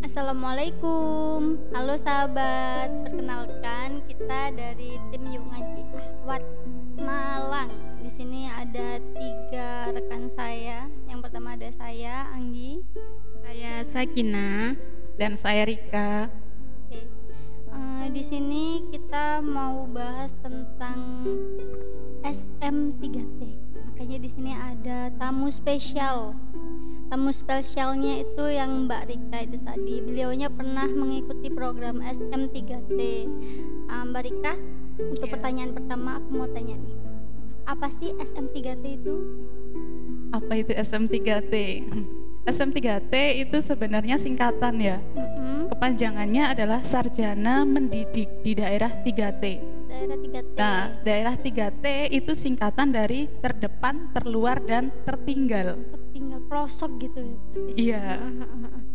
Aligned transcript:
Assalamualaikum, 0.00 1.60
halo 1.76 2.00
sahabat. 2.00 2.88
Perkenalkan 3.04 4.00
kita 4.08 4.56
dari 4.56 4.96
tim 5.12 5.24
Yuk 5.28 5.44
Ngaji 5.52 5.82
Ahwat 5.92 6.40
Malang. 6.96 7.68
Di 8.00 8.08
sini 8.08 8.48
ada 8.48 8.96
tiga 9.12 9.92
rekan 9.92 10.32
saya. 10.32 10.88
Yang 11.12 11.28
pertama 11.28 11.60
ada 11.60 11.68
saya 11.76 12.32
Anggi. 12.32 12.80
Saya 13.44 13.84
Sakina 13.84 14.80
dan 15.20 15.36
saya 15.36 15.68
Rika. 15.68 16.32
Oke. 16.88 17.04
Uh, 17.68 18.08
di 18.08 18.24
sini 18.24 18.80
kita 18.96 19.44
mau 19.44 19.84
bahas 19.92 20.32
tentang 20.40 21.28
SM3T. 22.24 23.40
Makanya 23.92 24.18
di 24.24 24.30
sini 24.32 24.56
ada 24.56 25.12
tamu 25.20 25.52
spesial 25.52 26.32
tamu 27.10 27.30
spesialnya 27.30 28.24
itu 28.24 28.44
yang 28.48 28.86
Mbak 28.88 29.02
Rika 29.08 29.38
itu 29.44 29.58
tadi. 29.62 29.94
Beliaunya 30.04 30.48
pernah 30.48 30.88
mengikuti 30.88 31.48
program 31.52 32.00
SM3T 32.00 32.98
uh, 33.90 34.04
Mbak 34.08 34.22
Rika 34.24 34.54
untuk 34.98 35.28
yeah. 35.28 35.34
pertanyaan 35.34 35.72
pertama 35.74 36.20
aku 36.22 36.28
mau 36.32 36.48
tanya 36.50 36.76
nih. 36.78 36.96
Apa 37.64 37.88
sih 37.88 38.12
SM3T 38.16 38.84
itu? 39.00 39.14
Apa 40.32 40.52
itu 40.60 40.72
SM3T 40.76 41.54
SM3T 42.44 43.14
itu 43.40 43.56
sebenarnya 43.64 44.20
singkatan 44.20 44.76
ya. 44.76 45.00
Mm-hmm. 45.44 45.76
kepanjangannya 45.76 46.44
adalah 46.56 46.80
sarjana 46.84 47.68
mendidik 47.68 48.40
di 48.40 48.56
daerah 48.56 48.88
3T 48.88 49.44
daerah 49.88 50.16
3T 50.16 50.56
nah 50.56 50.88
daerah 51.04 51.34
3T 51.36 51.84
itu 52.12 52.32
singkatan 52.32 52.92
dari 52.92 53.28
terdepan 53.44 54.08
terluar 54.16 54.56
dan 54.64 54.88
tertinggal 55.04 55.76
pelosok 56.54 57.02
gitu 57.02 57.18
ya. 57.18 57.34
Iya. 57.74 58.04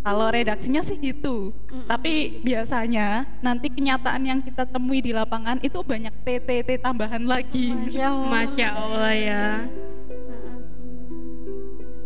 Kalau 0.08 0.32
redaksinya 0.32 0.80
sih 0.80 0.96
gitu. 0.96 1.52
Mm. 1.68 1.86
tapi 1.92 2.40
biasanya 2.40 3.28
nanti 3.44 3.68
kenyataan 3.68 4.24
yang 4.24 4.40
kita 4.40 4.64
temui 4.64 5.04
di 5.04 5.12
lapangan 5.12 5.60
itu 5.60 5.84
banyak 5.84 6.16
TTT 6.24 6.80
tambahan 6.80 7.28
lagi. 7.28 7.76
Masya 7.76 8.08
Allah, 8.08 8.32
Masya 8.32 8.68
Allah 8.72 9.12
ya. 9.12 9.46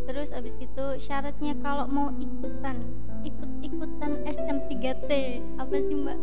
Terus 0.10 0.30
abis 0.34 0.56
itu 0.58 0.86
syaratnya 1.06 1.54
kalau 1.62 1.86
mau 1.86 2.10
ikutan 2.18 2.82
ikut-ikutan 3.22 4.26
SM3T 4.26 5.12
apa 5.62 5.76
sih 5.78 5.96
mbak? 6.02 6.20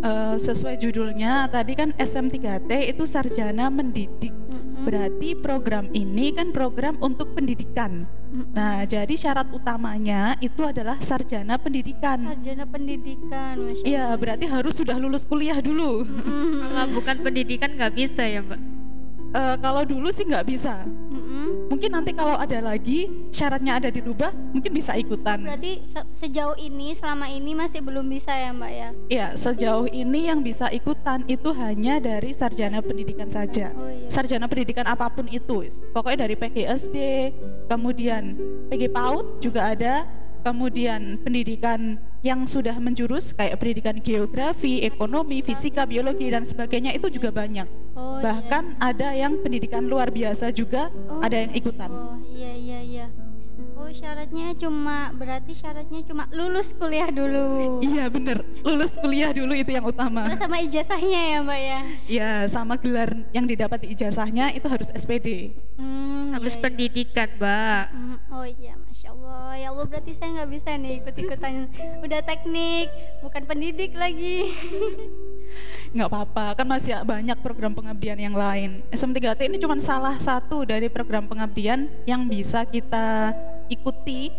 Uh, 0.00 0.34
sesuai 0.40 0.80
judulnya 0.80 1.46
tadi 1.54 1.78
kan 1.78 1.94
SM3T 1.94 2.70
itu 2.90 3.06
sarjana 3.06 3.70
mendidik. 3.70 4.34
Berarti 4.82 5.38
program 5.38 5.86
ini 5.94 6.34
kan 6.34 6.50
program 6.50 6.98
untuk 6.98 7.36
pendidikan. 7.36 8.08
Nah, 8.30 8.86
jadi 8.86 9.10
syarat 9.18 9.50
utamanya 9.50 10.38
itu 10.38 10.62
adalah 10.62 10.96
sarjana 11.02 11.58
pendidikan. 11.58 12.22
Sarjana 12.22 12.62
pendidikan, 12.62 13.58
masya 13.58 13.82
Iya, 13.82 14.06
berarti 14.14 14.46
harus 14.46 14.74
sudah 14.78 14.96
lulus 15.02 15.26
kuliah 15.26 15.58
dulu. 15.58 16.06
Kalau 16.06 16.86
bukan 16.94 17.16
pendidikan 17.26 17.74
nggak 17.74 17.92
bisa 17.98 18.22
ya, 18.22 18.40
Mbak? 18.42 18.60
Uh, 19.30 19.54
kalau 19.62 19.82
dulu 19.86 20.10
sih 20.10 20.26
nggak 20.26 20.46
bisa 20.46 20.82
mungkin 21.70 21.90
nanti 21.94 22.10
kalau 22.10 22.34
ada 22.34 22.58
lagi 22.58 23.06
syaratnya 23.30 23.78
ada 23.78 23.88
dirubah 23.94 24.34
mungkin 24.50 24.74
bisa 24.74 24.98
ikutan 24.98 25.46
berarti 25.46 25.86
se 25.86 26.02
sejauh 26.10 26.58
ini 26.58 26.90
selama 26.98 27.30
ini 27.30 27.54
masih 27.54 27.78
belum 27.78 28.10
bisa 28.10 28.34
ya 28.34 28.50
mbak 28.50 28.72
ya 28.74 28.88
iya 29.06 29.26
sejauh 29.38 29.86
ini 29.86 30.26
yang 30.26 30.42
bisa 30.42 30.66
ikutan 30.74 31.22
itu 31.30 31.54
hanya 31.54 32.02
dari 32.02 32.34
sarjana 32.34 32.82
pendidikan 32.82 33.30
saja 33.30 33.70
oh, 33.78 33.86
iya. 33.86 34.10
sarjana 34.10 34.50
pendidikan 34.50 34.84
apa 34.90 35.06
pun 35.06 35.30
itu 35.30 35.70
pokoknya 35.94 36.26
dari 36.26 36.34
PGSD 36.34 36.96
kemudian 37.70 38.34
PG 38.66 38.90
PAUD 38.90 39.38
juga 39.38 39.70
ada 39.70 40.10
kemudian 40.40 41.20
pendidikan 41.20 42.00
yang 42.20 42.44
sudah 42.44 42.76
menjurus 42.76 43.32
kayak 43.32 43.56
pendidikan 43.60 43.96
geografi, 44.00 44.84
ekonomi, 44.84 45.40
fisika, 45.40 45.88
biologi 45.88 46.28
dan 46.28 46.44
sebagainya 46.44 46.92
itu 46.96 47.08
juga 47.12 47.32
banyak. 47.32 47.64
Oh, 48.00 48.16
iya. 48.16 48.22
Bahkan 48.24 48.64
iya. 48.64 48.80
ada 48.80 49.08
yang 49.12 49.32
pendidikan 49.44 49.84
luar 49.84 50.08
biasa 50.08 50.48
juga 50.56 50.88
oh, 51.12 51.20
ada 51.20 51.36
yang 51.36 51.52
ikutan. 51.52 51.92
Oh 51.92 52.16
iya 52.24 52.52
iya 52.56 52.80
iya. 52.80 53.06
Oh 53.76 53.88
syaratnya 53.92 54.56
cuma 54.56 55.12
berarti 55.16 55.52
syaratnya 55.52 56.00
cuma 56.08 56.24
lulus 56.32 56.72
kuliah 56.72 57.12
dulu. 57.12 57.80
Iya 57.84 58.08
bener, 58.08 58.40
lulus 58.64 58.96
kuliah 58.96 59.32
dulu 59.32 59.52
itu 59.52 59.72
yang 59.72 59.84
utama. 59.84 60.28
Terus 60.32 60.40
sama 60.40 60.56
ijazahnya 60.64 61.20
ya 61.36 61.38
mbak 61.44 61.60
ya? 61.60 61.80
Iya 62.08 62.30
sama 62.48 62.80
gelar 62.80 63.12
yang 63.36 63.44
didapat 63.44 63.84
di 63.84 63.96
ijazahnya 63.96 64.52
itu 64.56 64.64
harus 64.68 64.88
SPD. 64.92 65.56
Hmm, 65.76 66.36
harus 66.36 66.56
iya, 66.56 66.60
iya. 66.60 66.64
pendidikan 66.64 67.28
mbak. 67.36 67.84
Hmm, 67.92 68.16
oh 68.32 68.44
iya 68.48 68.80
Allah 69.10 69.52
ya 69.58 69.68
Allah 69.74 69.86
berarti 69.90 70.12
saya 70.14 70.30
nggak 70.38 70.50
bisa 70.54 70.70
nih 70.78 71.02
ikut-ikutan 71.02 71.54
udah 72.06 72.20
teknik 72.22 72.86
bukan 73.18 73.42
pendidik 73.46 73.92
lagi 73.98 74.46
nggak 75.90 76.08
apa-apa 76.08 76.62
kan 76.62 76.66
masih 76.66 76.94
banyak 77.02 77.38
program 77.42 77.74
pengabdian 77.74 78.18
yang 78.18 78.36
lain. 78.36 78.84
SM3T 78.94 79.50
ini 79.50 79.58
cuma 79.58 79.76
salah 79.82 80.14
satu 80.16 80.62
dari 80.62 80.86
program 80.86 81.26
pengabdian 81.26 81.90
yang 82.06 82.26
bisa 82.30 82.62
kita 82.66 83.34
ikuti 83.66 84.30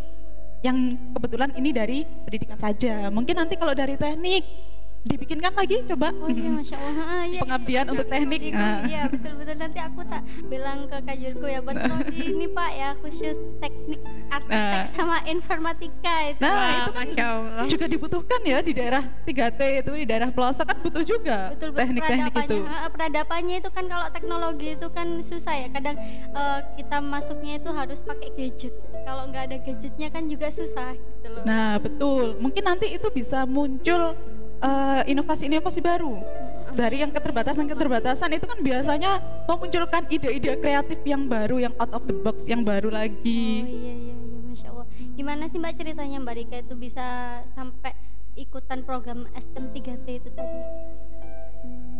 yang 0.61 0.95
kebetulan 1.17 1.51
ini 1.57 1.69
dari 1.73 1.99
pendidikan 2.05 2.59
saja. 2.61 3.09
Mungkin 3.09 3.35
nanti 3.35 3.57
kalau 3.57 3.73
dari 3.73 3.97
teknik 3.97 4.70
dibikinkan 5.01 5.53
lagi 5.57 5.81
coba. 5.89 6.13
Oh 6.21 6.29
iya 6.29 6.49
masya 6.61 6.77
Allah. 6.77 7.05
Ah, 7.09 7.23
iya, 7.25 7.39
pengabdian 7.41 7.85
iya, 7.85 7.91
untuk 7.91 8.07
teknik. 8.07 8.41
ah. 8.53 8.79
iya 8.85 9.01
betul 9.09 9.33
betul. 9.41 9.55
Nanti 9.57 9.79
aku 9.81 10.01
tak 10.05 10.21
bilang 10.45 10.79
ke 10.85 10.97
kajurku 11.01 11.45
ya 11.49 11.59
buat 11.61 11.77
ini 12.13 12.45
pak 12.51 12.71
ya 12.77 12.89
khusus 13.01 13.37
teknik 13.57 14.01
arsitek 14.29 14.83
nah. 14.85 14.85
sama 14.93 15.17
informatika 15.27 16.15
itu 16.31 16.39
nah 16.41 16.53
Wah, 16.53 16.71
itu 16.71 16.91
kan 16.91 17.07
masya 17.07 17.25
Allah. 17.27 17.65
juga 17.67 17.85
dibutuhkan 17.87 18.39
ya 18.45 18.57
di 18.63 18.71
daerah 18.73 19.03
3T 19.27 19.61
itu 19.85 19.91
di 19.95 20.05
daerah 20.07 20.29
pelosok 20.31 20.65
kan 20.69 20.77
butuh 20.81 21.03
juga 21.03 21.37
teknik-teknik 21.57 22.33
itu. 22.47 22.57
Peradabannya 22.65 23.55
itu 23.61 23.69
kan 23.73 23.85
kalau 23.89 24.07
teknologi 24.13 24.77
itu 24.77 24.87
kan 24.93 25.07
susah 25.21 25.53
ya. 25.55 25.67
Kadang 25.73 25.97
uh, 26.35 26.59
kita 26.77 26.97
masuknya 27.01 27.57
itu 27.57 27.69
harus 27.73 27.99
pakai 28.03 28.29
gadget. 28.37 28.73
Kalau 29.05 29.27
nggak 29.29 29.43
ada 29.49 29.57
gadgetnya 29.61 30.07
kan 30.13 30.23
juga 30.29 30.47
susah 30.53 30.93
gitu 30.93 31.27
loh. 31.33 31.43
Nah 31.43 31.81
betul. 31.81 32.37
Mungkin 32.37 32.63
nanti 32.65 32.93
itu 32.93 33.07
bisa 33.09 33.43
muncul 33.49 34.13
uh, 34.61 35.01
inovasi-inovasi 35.09 35.81
baru 35.81 36.21
dari 36.71 37.03
yang 37.03 37.11
keterbatasan-keterbatasan 37.11 38.31
itu 38.31 38.45
kan 38.47 38.59
biasanya 38.63 39.19
memunculkan 39.45 40.07
ide-ide 40.07 40.55
kreatif 40.61 40.99
yang 41.03 41.27
baru, 41.27 41.59
yang 41.59 41.73
out 41.77 41.91
of 41.91 42.07
the 42.07 42.15
box, 42.15 42.47
yang 42.47 42.63
baru 42.63 42.87
lagi. 42.87 43.65
Oh 43.65 43.67
iya 43.67 43.93
iya 43.93 44.15
iya, 44.15 44.39
masya 44.47 44.67
Allah. 44.71 44.87
Gimana 45.19 45.43
sih 45.51 45.59
mbak 45.59 45.75
ceritanya 45.75 46.17
mbak 46.23 46.35
Rika 46.39 46.57
itu 46.63 46.73
bisa 46.79 47.05
sampai 47.51 47.91
ikutan 48.39 48.87
program 48.87 49.27
STM3T 49.35 50.07
itu 50.07 50.29
tadi? 50.31 50.59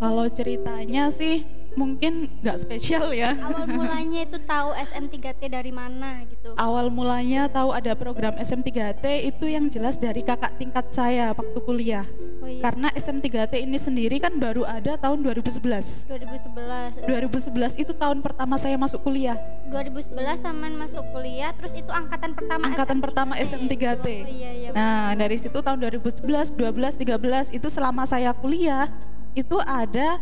Kalau 0.02 0.26
ceritanya 0.32 1.14
sih 1.14 1.46
mungkin 1.76 2.28
nggak 2.44 2.58
spesial 2.68 3.16
ya. 3.16 3.32
Awal 3.32 3.66
mulanya 3.68 4.20
itu 4.28 4.38
tahu 4.44 4.70
SM3T 4.76 5.42
dari 5.48 5.72
mana 5.72 6.24
gitu? 6.28 6.52
Awal 6.60 6.92
mulanya 6.92 7.48
tahu 7.48 7.72
ada 7.72 7.96
program 7.96 8.36
SM3T 8.36 9.06
itu 9.28 9.46
yang 9.48 9.72
jelas 9.72 9.96
dari 9.96 10.22
kakak 10.22 10.60
tingkat 10.60 10.92
saya 10.92 11.32
waktu 11.32 11.60
kuliah. 11.64 12.06
Oh, 12.42 12.50
iya. 12.50 12.60
Karena 12.60 12.88
SM3T 12.92 13.54
ini 13.64 13.78
sendiri 13.80 14.18
kan 14.20 14.36
baru 14.36 14.68
ada 14.68 15.00
tahun 15.00 15.24
2011. 15.24 16.10
2011. 16.10 17.08
2011 17.08 17.82
itu 17.82 17.94
tahun 17.96 18.20
pertama 18.20 18.60
saya 18.60 18.76
masuk 18.76 19.06
kuliah. 19.08 19.40
2011 19.72 20.44
sama 20.44 20.68
masuk 20.68 21.04
kuliah, 21.16 21.56
terus 21.56 21.72
itu 21.72 21.88
angkatan 21.88 22.36
pertama 22.36 22.64
Angkatan 22.68 22.98
SM3T. 23.00 23.06
pertama 23.08 23.34
SM3T. 23.40 24.08
Oh, 24.08 24.28
iya, 24.28 24.52
iya, 24.52 24.70
nah, 24.76 25.16
dari 25.16 25.40
situ 25.40 25.56
tahun 25.64 25.80
2011, 25.80 26.52
12, 26.52 27.00
13 27.00 27.56
itu 27.56 27.68
selama 27.72 28.04
saya 28.04 28.36
kuliah 28.36 28.92
itu 29.32 29.56
ada 29.64 30.20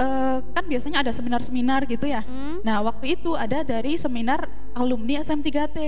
uh, 0.00 0.38
kan 0.56 0.64
biasanya 0.64 1.04
ada 1.04 1.12
seminar-seminar 1.12 1.84
gitu 1.86 2.08
ya. 2.08 2.24
Hmm. 2.24 2.64
Nah, 2.64 2.80
waktu 2.80 3.20
itu 3.20 3.36
ada 3.36 3.60
dari 3.60 4.00
seminar 4.00 4.48
alumni 4.72 5.20
SM3T. 5.20 5.78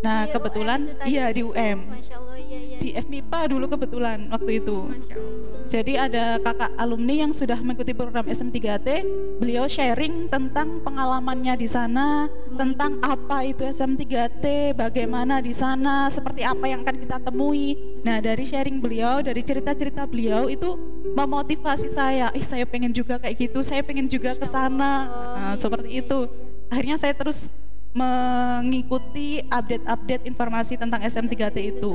Nah, 0.00 0.24
di 0.24 0.32
kebetulan 0.32 0.80
UM 0.96 1.04
iya 1.04 1.26
di 1.28 1.42
UM. 1.44 1.78
Masya 1.92 2.14
Allah, 2.16 2.36
iya, 2.40 2.58
iya. 2.58 2.78
Di 2.80 2.90
FMIPA 2.96 3.40
dulu 3.52 3.64
kebetulan 3.68 4.18
waktu 4.32 4.50
itu. 4.60 4.78
Masya 4.88 5.14
Allah. 5.16 5.40
Jadi 5.70 5.94
ada 5.94 6.42
kakak 6.42 6.74
alumni 6.82 7.14
yang 7.22 7.30
sudah 7.30 7.54
mengikuti 7.62 7.94
program 7.94 8.26
SM3T, 8.26 9.06
beliau 9.38 9.70
sharing 9.70 10.26
tentang 10.26 10.82
pengalamannya 10.82 11.54
di 11.54 11.70
sana, 11.70 12.26
hmm. 12.26 12.58
tentang 12.58 12.98
apa 13.06 13.46
itu 13.46 13.62
SM3T, 13.62 14.74
bagaimana 14.74 15.38
di 15.38 15.54
sana, 15.54 16.10
seperti 16.10 16.42
apa 16.42 16.66
yang 16.66 16.82
akan 16.82 16.96
kita 17.06 17.22
temui. 17.22 17.78
Nah, 18.02 18.18
dari 18.18 18.42
sharing 18.50 18.82
beliau, 18.82 19.22
dari 19.22 19.46
cerita-cerita 19.46 20.10
beliau 20.10 20.50
itu 20.50 20.74
memotivasi 21.14 21.86
saya, 21.86 22.34
eh 22.34 22.42
saya 22.42 22.66
pengen 22.66 22.90
juga 22.90 23.22
kayak 23.22 23.38
gitu, 23.38 23.62
saya 23.62 23.86
pengen 23.86 24.10
juga 24.10 24.34
ke 24.34 24.50
sana. 24.50 25.06
Nah, 25.38 25.54
seperti 25.54 26.02
itu. 26.02 26.26
Akhirnya 26.66 26.98
saya 26.98 27.14
terus 27.14 27.46
mengikuti 27.90 29.42
update-update 29.50 30.24
informasi 30.26 30.78
tentang 30.78 31.02
SM3T 31.02 31.58
itu. 31.74 31.92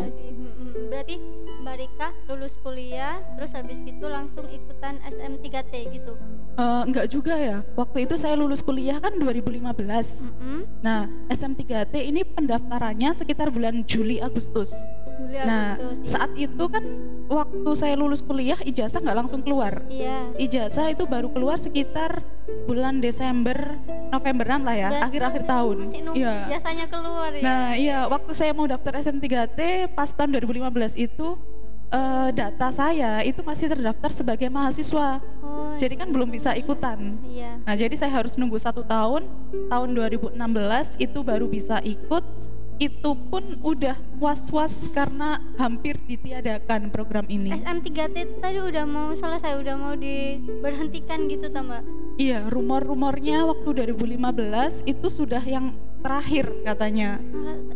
Berarti 0.91 1.15
Mbak 1.63 1.75
Rika 1.81 2.09
lulus 2.29 2.53
kuliah 2.61 3.23
terus 3.39 3.55
habis 3.55 3.79
itu 3.83 4.05
langsung 4.05 4.45
ikutan 4.51 4.99
SM3T 5.07 5.73
gitu 5.91 6.13
Uh, 6.55 6.87
enggak 6.87 7.11
juga 7.11 7.35
ya. 7.35 7.67
Waktu 7.75 8.07
itu 8.07 8.15
saya 8.15 8.39
lulus 8.39 8.63
kuliah 8.63 8.95
kan 9.03 9.11
2015. 9.19 9.59
Mm 9.59 9.75
-hmm. 9.75 10.59
Nah, 10.79 11.03
SM3T 11.27 11.99
ini 11.99 12.23
pendaftarannya 12.23 13.11
sekitar 13.11 13.51
bulan 13.51 13.83
Juli 13.83 14.23
Agustus. 14.23 14.71
Juli 15.15 15.35
nah, 15.39 15.79
Agustus, 15.79 15.97
iya. 15.97 16.09
saat 16.11 16.31
itu 16.35 16.63
kan 16.67 16.83
waktu 17.31 17.69
saya 17.75 17.95
lulus 17.95 18.19
kuliah 18.19 18.59
ijazah 18.61 18.99
nggak 18.99 19.17
langsung 19.25 19.41
keluar. 19.41 19.81
Iya. 19.87 20.35
Ijazah 20.35 20.91
itu 20.91 21.07
baru 21.07 21.31
keluar 21.31 21.57
sekitar 21.57 22.19
bulan 22.67 22.99
Desember, 22.99 23.79
Novemberan 24.11 24.67
lah 24.67 24.75
ya, 24.75 24.89
akhir-akhir 25.07 25.47
tahun. 25.47 25.77
Iya. 26.13 26.51
Ijazahnya 26.51 26.85
keluar 26.91 27.31
ya. 27.31 27.43
Nah, 27.43 27.67
iya 27.79 27.99
waktu 28.11 28.31
saya 28.35 28.51
mau 28.51 28.67
daftar 28.67 28.99
SM3T 28.99 29.91
pas 29.95 30.11
tahun 30.11 30.35
2015 30.35 30.99
itu 30.99 31.39
uh, 31.91 32.29
data 32.35 32.67
saya 32.73 33.21
itu 33.23 33.41
masih 33.41 33.71
terdaftar 33.71 34.11
sebagai 34.11 34.47
mahasiswa. 34.51 35.23
Oh, 35.43 35.75
jadi 35.79 35.95
kan 35.99 36.09
belum 36.09 36.29
bisa 36.31 36.55
ikutan. 36.57 37.19
Iya. 37.25 37.61
Nah, 37.63 37.75
jadi 37.75 37.95
saya 37.95 38.11
harus 38.11 38.35
nunggu 38.35 38.57
satu 38.57 38.83
tahun. 38.85 39.27
Tahun 39.71 39.89
2016 39.91 40.35
itu 40.99 41.19
baru 41.21 41.45
bisa 41.47 41.79
ikut. 41.83 42.23
Itu 42.75 43.15
pun 43.31 43.55
udah 43.63 43.95
was-was 44.19 44.91
karena 44.91 45.39
hampir 45.55 45.95
ditiadakan 46.03 46.91
program 46.91 47.23
ini. 47.31 47.55
SM3T 47.55 48.15
itu 48.19 48.35
tadi 48.43 48.59
udah 48.59 48.83
mau 48.83 49.15
selesai, 49.15 49.55
udah 49.63 49.75
mau 49.79 49.95
diberhentikan 49.95 51.31
gitu, 51.31 51.47
Mbak? 51.47 51.83
Iya, 52.19 52.47
rumor-rumornya 52.51 53.47
waktu 53.47 53.95
2015 53.95 54.83
itu 54.87 55.07
sudah 55.07 55.39
yang 55.43 55.71
terakhir 56.03 56.51
katanya. 56.67 57.17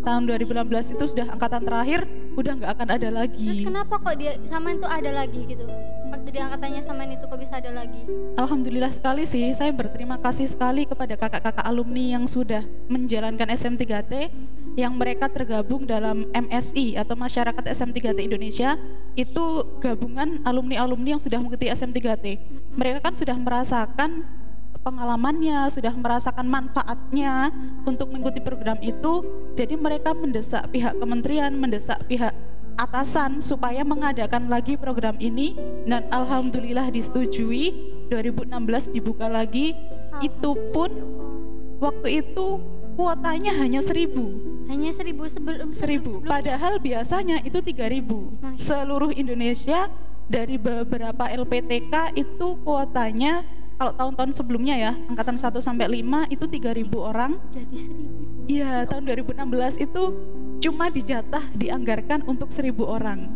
Tahun 0.06 0.24
2016 0.28 0.94
itu 0.94 1.04
sudah 1.10 1.31
angkatan 1.34 1.63
terakhir, 1.66 2.06
udah 2.38 2.52
nggak 2.60 2.72
akan 2.78 2.88
ada 2.94 3.10
lagi. 3.10 3.48
Terus 3.56 3.68
kenapa 3.72 3.98
kok 4.04 4.16
dia 4.19 4.36
sama 4.45 4.75
itu 4.75 4.86
ada 4.86 5.12
lagi 5.16 5.42
gitu? 5.48 5.66
Waktu 6.10 6.28
dia 6.30 6.45
angkatannya 6.45 6.81
sama 6.86 7.07
itu 7.10 7.25
kok 7.25 7.40
bisa 7.42 7.57
ada 7.57 7.72
lagi? 7.74 8.02
Alhamdulillah 8.38 8.94
sekali 8.94 9.24
sih, 9.25 9.50
saya 9.57 9.74
berterima 9.74 10.22
kasih 10.22 10.45
sekali 10.45 10.86
kepada 10.86 11.18
kakak-kakak 11.18 11.66
alumni 11.66 12.19
yang 12.19 12.25
sudah 12.30 12.62
menjalankan 12.86 13.50
SM3T 13.50 14.13
yang 14.80 14.96
mereka 14.96 15.28
tergabung 15.28 15.84
dalam 15.84 16.24
MSI 16.31 16.96
atau 16.96 17.20
Masyarakat 17.20 17.64
SM3T 17.68 18.20
Indonesia 18.24 18.80
itu 19.20 19.68
gabungan 19.84 20.40
alumni-alumni 20.48 21.20
yang 21.20 21.22
sudah 21.22 21.38
mengikuti 21.44 21.68
SM3T. 21.68 22.40
Mereka 22.80 23.04
kan 23.04 23.14
sudah 23.20 23.36
merasakan 23.36 24.24
pengalamannya, 24.80 25.68
sudah 25.68 25.92
merasakan 25.92 26.48
manfaatnya 26.48 27.52
untuk 27.84 28.16
mengikuti 28.16 28.40
program 28.40 28.80
itu. 28.80 29.28
Jadi 29.60 29.76
mereka 29.76 30.16
mendesak 30.16 30.72
pihak 30.72 30.96
kementerian, 30.96 31.52
mendesak 31.52 32.00
pihak 32.08 32.31
atasan 32.80 33.44
supaya 33.44 33.84
mengadakan 33.84 34.48
lagi 34.48 34.80
program 34.80 35.20
ini 35.20 35.60
dan 35.84 36.08
alhamdulillah 36.16 36.88
disetujui 36.88 37.76
2016 38.08 38.96
dibuka 38.96 39.28
lagi 39.28 39.76
itu 40.24 40.52
pun 40.72 40.88
waktu 41.84 42.24
itu 42.24 42.79
kuotanya 43.00 43.56
hanya 43.56 43.80
seribu 43.80 44.36
hanya 44.68 44.92
seribu 44.92 45.24
sebelum 45.31 45.72
seribu 45.72 46.19
padahal 46.19 46.84
biasanya 46.84 47.40
itu 47.48 47.63
tiga 47.63 47.88
ribu 47.88 48.36
seluruh 48.60 49.16
Indonesia 49.16 49.88
dari 50.28 50.60
beberapa 50.60 51.31
LPTK 51.31 52.19
itu 52.19 52.60
kuotanya 52.68 53.48
kalau 53.80 53.96
tahun-tahun 53.96 54.36
sebelumnya 54.36 54.75
ya, 54.75 54.92
angkatan 55.07 55.40
1 55.40 55.56
sampai 55.63 56.04
5 56.04 56.28
itu 56.36 56.44
3000 56.51 57.00
orang. 57.00 57.40
Jadi 57.48 57.80
1000. 57.80 58.51
Iya, 58.51 58.84
tahun 58.92 59.07
2016 59.07 59.80
itu 59.80 60.04
cuma 60.60 60.92
dijatah 60.92 61.48
dianggarkan 61.56 62.28
untuk 62.28 62.52
1000 62.52 62.75
orang. 62.84 63.31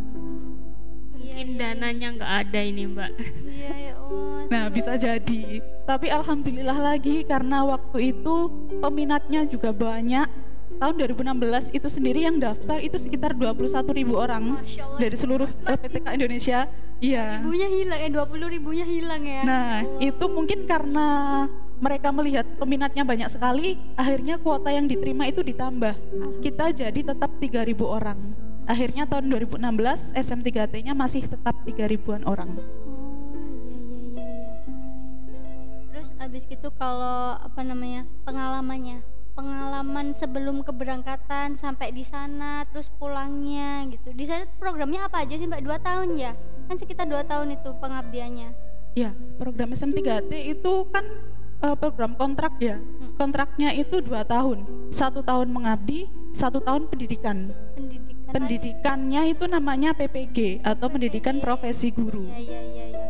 Mungkin 1.33 1.57
dananya 1.57 2.07
nggak 2.13 2.33
ada 2.45 2.59
ini, 2.61 2.85
Mbak. 2.93 3.11
Iya, 3.49 3.73
ya 3.73 3.93
Allah. 3.97 4.41
Nah, 4.53 4.65
bisa 4.69 4.93
jadi. 5.01 5.65
Tapi 5.89 6.07
alhamdulillah 6.13 6.77
lagi 6.77 7.25
karena 7.25 7.65
waktu 7.65 8.13
itu 8.13 8.53
peminatnya 8.77 9.41
juga 9.49 9.73
banyak 9.73 10.29
tahun 10.77 10.93
2016 10.93 11.73
itu 11.73 11.87
sendiri 11.89 12.29
yang 12.29 12.37
daftar 12.37 12.77
itu 12.77 13.01
sekitar 13.01 13.33
21 13.33 13.81
ribu 13.97 14.13
orang 14.21 14.61
dari 15.01 15.17
seluruh 15.17 15.49
LPTK 15.65 16.21
Indonesia. 16.21 16.69
Iya. 17.01 17.41
Ribunya 17.41 17.67
hilang 17.81 17.99
ya, 18.05 18.09
20 18.13 18.53
ribunya 18.53 18.85
hilang 18.85 19.23
ya. 19.25 19.41
Nah, 19.41 19.81
oh. 19.81 20.05
itu 20.05 20.25
mungkin 20.29 20.69
karena 20.69 21.07
mereka 21.81 22.13
melihat 22.13 22.45
peminatnya 22.61 23.01
banyak 23.01 23.29
sekali, 23.33 23.81
akhirnya 23.97 24.37
kuota 24.37 24.69
yang 24.69 24.85
diterima 24.85 25.25
itu 25.25 25.41
ditambah. 25.41 25.97
Kita 26.45 26.69
jadi 26.77 26.99
tetap 27.01 27.33
3000 27.41 27.73
orang. 27.81 28.42
Akhirnya 28.63 29.03
tahun 29.03 29.27
2016 29.31 30.15
SM3T-nya 30.15 30.93
masih 30.95 31.27
tetap 31.27 31.55
3 31.67 31.91
ribuan 31.91 32.23
orang. 32.23 32.55
Oh, 32.55 32.63
iya 32.63 33.75
iya 33.75 33.87
iya 33.99 34.15
iya. 34.15 34.79
Terus 35.91 36.09
abis 36.19 36.43
itu 36.47 36.69
kalau 36.79 37.35
apa 37.37 37.61
namanya? 37.61 38.07
pengalamannya 38.23 39.03
pengalaman 39.33 40.13
sebelum 40.13 40.61
keberangkatan 40.61 41.57
sampai 41.57 41.89
di 41.89 42.05
sana 42.05 42.69
terus 42.69 42.89
pulangnya 43.01 43.89
gitu 43.89 44.13
di 44.13 44.29
sana 44.29 44.45
programnya 44.61 45.09
apa 45.09 45.25
aja 45.25 45.35
sih 45.35 45.49
mbak 45.49 45.65
dua 45.65 45.81
tahun 45.81 46.13
ya 46.13 46.37
kan 46.69 46.77
sekitar 46.77 47.09
dua 47.09 47.25
tahun 47.25 47.57
itu 47.57 47.69
pengabdiannya 47.81 48.49
ya 48.93 49.09
program 49.41 49.73
SM3T 49.73 50.31
itu 50.53 50.73
kan 50.93 51.05
uh, 51.65 51.73
program 51.73 52.13
kontrak 52.13 52.53
ya 52.61 52.77
hmm. 52.77 53.17
kontraknya 53.17 53.73
itu 53.73 54.05
dua 54.05 54.21
tahun 54.21 54.89
satu 54.93 55.25
tahun 55.25 55.49
mengabdi 55.49 56.05
satu 56.37 56.61
tahun 56.61 56.85
pendidikan 56.93 57.49
pendidikan 57.73 58.12
pendidikannya 58.33 59.29
itu 59.29 59.45
namanya 59.45 59.93
PPG 59.93 60.65
atau 60.65 60.89
PPG. 60.89 60.93
pendidikan 60.97 61.35
profesi 61.37 61.93
guru 61.93 62.25
ya, 62.25 62.41
ya, 62.41 62.61
ya, 62.61 62.85
ya 62.89 63.03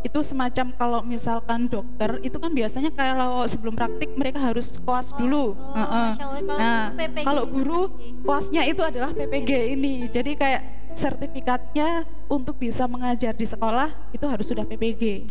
itu 0.00 0.20
semacam 0.24 0.72
kalau 0.72 1.00
misalkan 1.04 1.68
dokter 1.68 2.24
itu 2.24 2.40
kan 2.40 2.48
biasanya 2.48 2.88
kalau 2.88 3.44
sebelum 3.44 3.76
praktik 3.76 4.08
mereka 4.16 4.40
harus 4.40 4.80
koas 4.80 5.12
dulu. 5.12 5.52
Oh, 5.52 5.76
uh 5.76 5.84
-uh. 5.84 6.10
Nah, 6.56 6.96
kalau 7.20 7.44
guru 7.44 7.92
koasnya 8.24 8.64
itu 8.64 8.80
adalah 8.80 9.12
PPG 9.12 9.76
ini. 9.76 10.08
Jadi 10.08 10.40
kayak 10.40 10.62
sertifikatnya 10.96 12.08
untuk 12.32 12.56
bisa 12.56 12.88
mengajar 12.88 13.36
di 13.36 13.44
sekolah 13.44 13.92
itu 14.16 14.24
harus 14.24 14.48
sudah 14.48 14.64
PPG. 14.64 15.28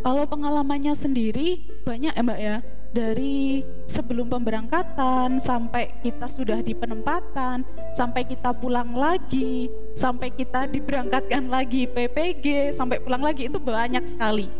Kalau 0.00 0.24
pengalamannya 0.24 0.96
sendiri 0.96 1.60
banyak 1.84 2.16
ya 2.16 2.22
Mbak 2.24 2.38
ya 2.40 2.56
dari 2.98 3.62
sebelum 3.86 4.26
pemberangkatan 4.26 5.38
sampai 5.38 6.02
kita 6.02 6.26
sudah 6.26 6.58
di 6.58 6.74
penempatan, 6.74 7.62
sampai 7.94 8.26
kita 8.26 8.50
pulang 8.50 8.90
lagi, 8.90 9.70
sampai 9.94 10.34
kita 10.34 10.66
diberangkatkan 10.66 11.46
lagi 11.46 11.86
PPG, 11.86 12.74
sampai 12.74 12.98
pulang 12.98 13.22
lagi 13.22 13.46
itu 13.46 13.62
banyak 13.62 14.02
sekali. 14.02 14.50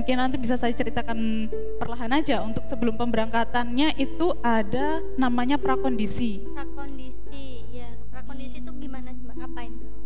Mungkin 0.00 0.16
nanti 0.16 0.40
bisa 0.40 0.56
saya 0.56 0.72
ceritakan 0.72 1.50
perlahan 1.76 2.16
aja 2.16 2.40
untuk 2.40 2.64
sebelum 2.64 2.96
pemberangkatannya 2.96 4.00
itu 4.00 4.32
ada 4.40 5.04
namanya 5.20 5.60
prakondisi. 5.60 6.40
Prakondisi, 6.56 7.68
ya. 7.68 7.92
Prakondisi 8.08 8.64
itu 8.64 8.70
gimana 8.80 9.12
ngapain? 9.36 9.98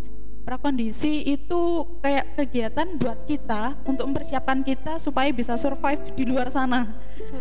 prakondisi 0.43 1.23
itu 1.25 1.87
kayak 2.03 2.22
kegiatan 2.33 2.89
buat 2.97 3.29
kita 3.29 3.77
untuk 3.85 4.09
mempersiapkan 4.09 4.65
kita 4.65 4.99
supaya 4.99 5.29
bisa 5.31 5.55
survive 5.61 6.01
di 6.17 6.25
luar 6.25 6.49
sana. 6.49 6.89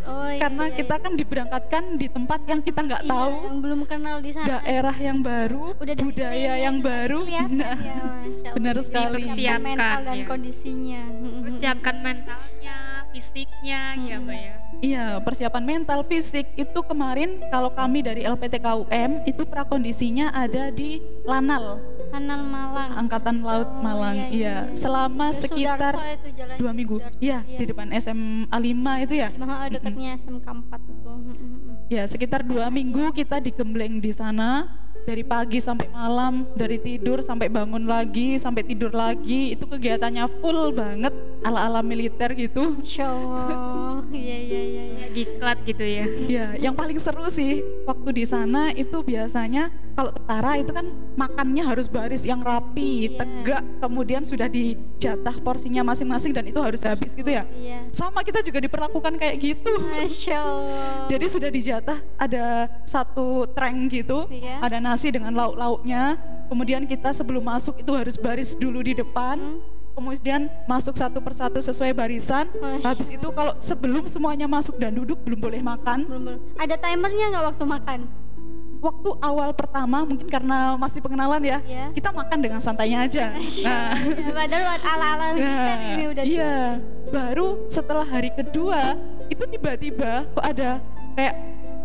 Oh, 0.05 0.29
iya, 0.29 0.45
Karena 0.45 0.69
iya, 0.69 0.77
kita 0.77 0.95
iya. 0.99 1.03
kan 1.03 1.13
diberangkatkan 1.17 1.83
di 1.97 2.07
tempat 2.11 2.39
yang 2.45 2.61
kita 2.61 2.79
nggak 2.85 3.03
iya, 3.07 3.11
tahu, 3.11 3.35
yang 3.49 3.59
belum 3.63 3.79
kenal 3.87 4.17
di 4.21 4.31
sana, 4.35 4.47
daerah 4.59 4.95
yang 4.95 5.19
baru, 5.23 5.73
Udah 5.79 5.95
budaya 5.97 6.53
yang 6.59 6.77
baru. 6.83 7.19
Nah, 7.49 7.77
ya, 7.79 8.03
benar 8.55 8.75
sekali. 8.83 9.25
Persiapkan 9.25 9.61
mental 9.63 9.99
dan 10.05 10.17
ya. 10.19 10.25
kondisinya. 10.27 11.03
Persiapkan 11.47 11.95
mentalnya, 12.03 12.77
fisiknya, 13.15 13.81
hmm. 13.95 14.07
ya 14.07 14.17
mbak 14.21 14.37
ya. 14.37 14.55
Iya, 14.81 15.05
persiapan 15.21 15.63
mental, 15.63 16.01
fisik 16.09 16.57
itu 16.57 16.79
kemarin 16.81 17.37
kalau 17.53 17.69
kami 17.69 18.01
dari 18.01 18.25
LPTKUM 18.25 19.29
itu 19.29 19.43
prakondisinya 19.45 20.33
ada 20.33 20.73
di 20.73 20.97
Lanal. 21.21 21.77
Lanal 22.11 22.41
Malang. 22.43 22.91
Angkatan 22.99 23.35
Laut 23.41 23.69
oh, 23.71 23.79
Malang. 23.79 24.15
Iya, 24.15 24.27
iya. 24.27 24.55
iya. 24.67 24.75
Selama 24.75 25.31
Dari 25.31 25.41
sekitar 25.47 25.93
dua 26.59 26.71
minggu. 26.75 26.95
Iya, 27.17 27.39
iya, 27.47 27.57
di 27.57 27.65
depan 27.71 27.87
SMA 27.97 28.57
5 28.57 29.03
itu 29.07 29.13
ya. 29.15 29.29
Mahal 29.39 29.71
dekatnya 29.71 30.19
SMK 30.19 30.47
4 30.47 30.91
itu. 30.91 31.11
Ya, 31.91 32.03
sekitar 32.07 32.43
dua 32.43 32.71
minggu 32.71 33.11
kita 33.11 33.39
digembleng 33.43 33.99
di 33.99 34.11
sana 34.15 34.67
dari 35.03 35.25
pagi 35.25 35.57
sampai 35.57 35.89
malam, 35.89 36.45
dari 36.53 36.77
tidur 36.77 37.19
sampai 37.25 37.49
bangun 37.49 37.89
lagi, 37.89 38.37
sampai 38.37 38.61
tidur 38.61 38.93
lagi, 38.93 39.57
itu 39.57 39.65
kegiatannya 39.65 40.25
full 40.39 40.71
banget 40.71 41.13
ala-ala 41.41 41.81
militer 41.81 42.29
gitu. 42.37 42.77
Show, 42.85 43.17
iya 44.13 44.37
iya 44.37 44.61
iya. 44.61 44.83
Ya. 45.01 45.07
Diklat 45.11 45.57
gitu 45.65 45.83
ya. 45.83 46.05
Iya, 46.07 46.45
yang 46.61 46.73
paling 46.77 46.97
seru 47.01 47.25
sih 47.27 47.65
waktu 47.83 48.23
di 48.23 48.25
sana 48.29 48.69
itu 48.71 49.01
biasanya 49.01 49.73
kalau 49.97 50.13
tentara 50.13 50.55
itu 50.61 50.71
kan 50.71 50.87
makannya 51.17 51.63
harus 51.65 51.89
baris 51.89 52.23
yang 52.23 52.39
rapi, 52.39 53.11
yeah. 53.11 53.17
tegak, 53.19 53.63
kemudian 53.83 54.23
sudah 54.23 54.47
dijatah 54.47 55.35
porsinya 55.43 55.83
masing-masing 55.83 56.31
dan 56.31 56.47
itu 56.47 56.61
harus 56.61 56.79
habis 56.85 57.11
gitu 57.17 57.27
ya. 57.27 57.43
Yeah. 57.57 57.89
Sama 57.91 58.23
kita 58.23 58.45
juga 58.45 58.61
diperlakukan 58.63 59.17
kayak 59.19 59.35
gitu. 59.41 59.73
Masya 59.91 60.37
Allah. 60.37 61.05
Jadi 61.09 61.25
sudah 61.27 61.49
dijatah 61.51 61.99
ada 62.15 62.69
satu 62.87 63.49
treng 63.51 63.89
gitu, 63.91 64.29
yeah. 64.31 64.63
ada 64.63 64.79
nasi 64.79 65.11
dengan 65.11 65.35
lauk-lauknya. 65.35 66.15
Kemudian 66.47 66.83
kita 66.83 67.15
sebelum 67.15 67.47
masuk 67.47 67.79
itu 67.79 67.91
harus 67.95 68.15
baris 68.19 68.55
dulu 68.55 68.83
di 68.83 68.95
depan. 68.95 69.39
Hmm 69.39 69.80
kemudian 70.01 70.49
masuk 70.65 70.97
satu 70.97 71.21
persatu 71.21 71.61
sesuai 71.61 71.93
barisan. 71.93 72.49
Masya. 72.57 72.81
Habis 72.89 73.09
itu 73.13 73.27
kalau 73.29 73.53
sebelum 73.61 74.09
semuanya 74.09 74.49
masuk 74.49 74.81
dan 74.81 74.97
duduk 74.97 75.21
belum 75.21 75.37
boleh 75.37 75.61
makan. 75.61 76.09
Belum 76.09 76.23
boleh. 76.25 76.41
Ada 76.57 76.75
timernya 76.81 77.29
nggak 77.29 77.45
waktu 77.53 77.65
makan? 77.69 77.99
Waktu 78.81 79.09
awal 79.21 79.53
pertama 79.53 80.01
mungkin 80.01 80.25
karena 80.25 80.73
masih 80.73 81.05
pengenalan 81.05 81.37
ya, 81.45 81.61
yeah. 81.69 81.93
kita 81.93 82.09
makan 82.09 82.41
dengan 82.41 82.57
santainya 82.57 83.05
aja. 83.05 83.29
Nah, 83.61 83.93
padahal 84.41 84.65
ala-ala 84.81 85.25
nah, 85.37 85.77
ini 85.93 86.03
udah. 86.09 86.23
Iya, 86.25 86.81
baru 87.13 87.69
setelah 87.69 88.01
hari 88.09 88.33
kedua 88.33 88.97
itu 89.29 89.45
tiba-tiba 89.45 90.25
kok 90.33 90.41
ada 90.41 90.81
kayak 91.13 91.35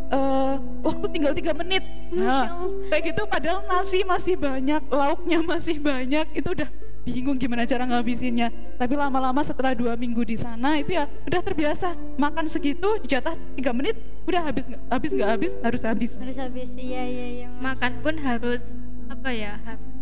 uh, 0.09 0.57
waktu 0.81 1.07
tinggal 1.13 1.37
tiga 1.37 1.53
menit. 1.53 1.85
Nah, 2.17 2.65
kayak 2.89 3.13
gitu 3.13 3.29
padahal 3.29 3.61
nasi 3.69 4.01
masih 4.01 4.41
banyak, 4.41 4.81
lauknya 4.89 5.45
masih 5.45 5.77
banyak, 5.77 6.25
itu 6.33 6.49
udah 6.49 6.69
bingung 7.07 7.39
gimana 7.39 7.63
cara 7.63 7.87
ngabisinnya. 7.87 8.51
Tapi 8.75 8.99
lama-lama 8.99 9.39
setelah 9.47 9.73
dua 9.79 9.95
minggu 9.95 10.27
di 10.27 10.35
sana 10.35 10.75
itu 10.83 10.99
ya 10.99 11.07
udah 11.07 11.41
terbiasa 11.41 11.95
makan 12.19 12.51
segitu 12.51 12.99
dijatah 13.07 13.39
tiga 13.55 13.71
menit 13.71 13.95
udah 14.27 14.43
habis 14.51 14.67
habis 14.91 15.11
nggak 15.15 15.31
habis 15.31 15.53
harus 15.63 15.83
habis. 15.87 16.13
Harus 16.19 16.39
habis 16.43 16.75
iya 16.75 17.07
iya 17.07 17.27
iya. 17.31 17.49
Makan 17.63 18.03
pun 18.03 18.19
harus 18.19 18.75
apa 19.07 19.31
ya 19.31 19.55
harus 19.63 19.95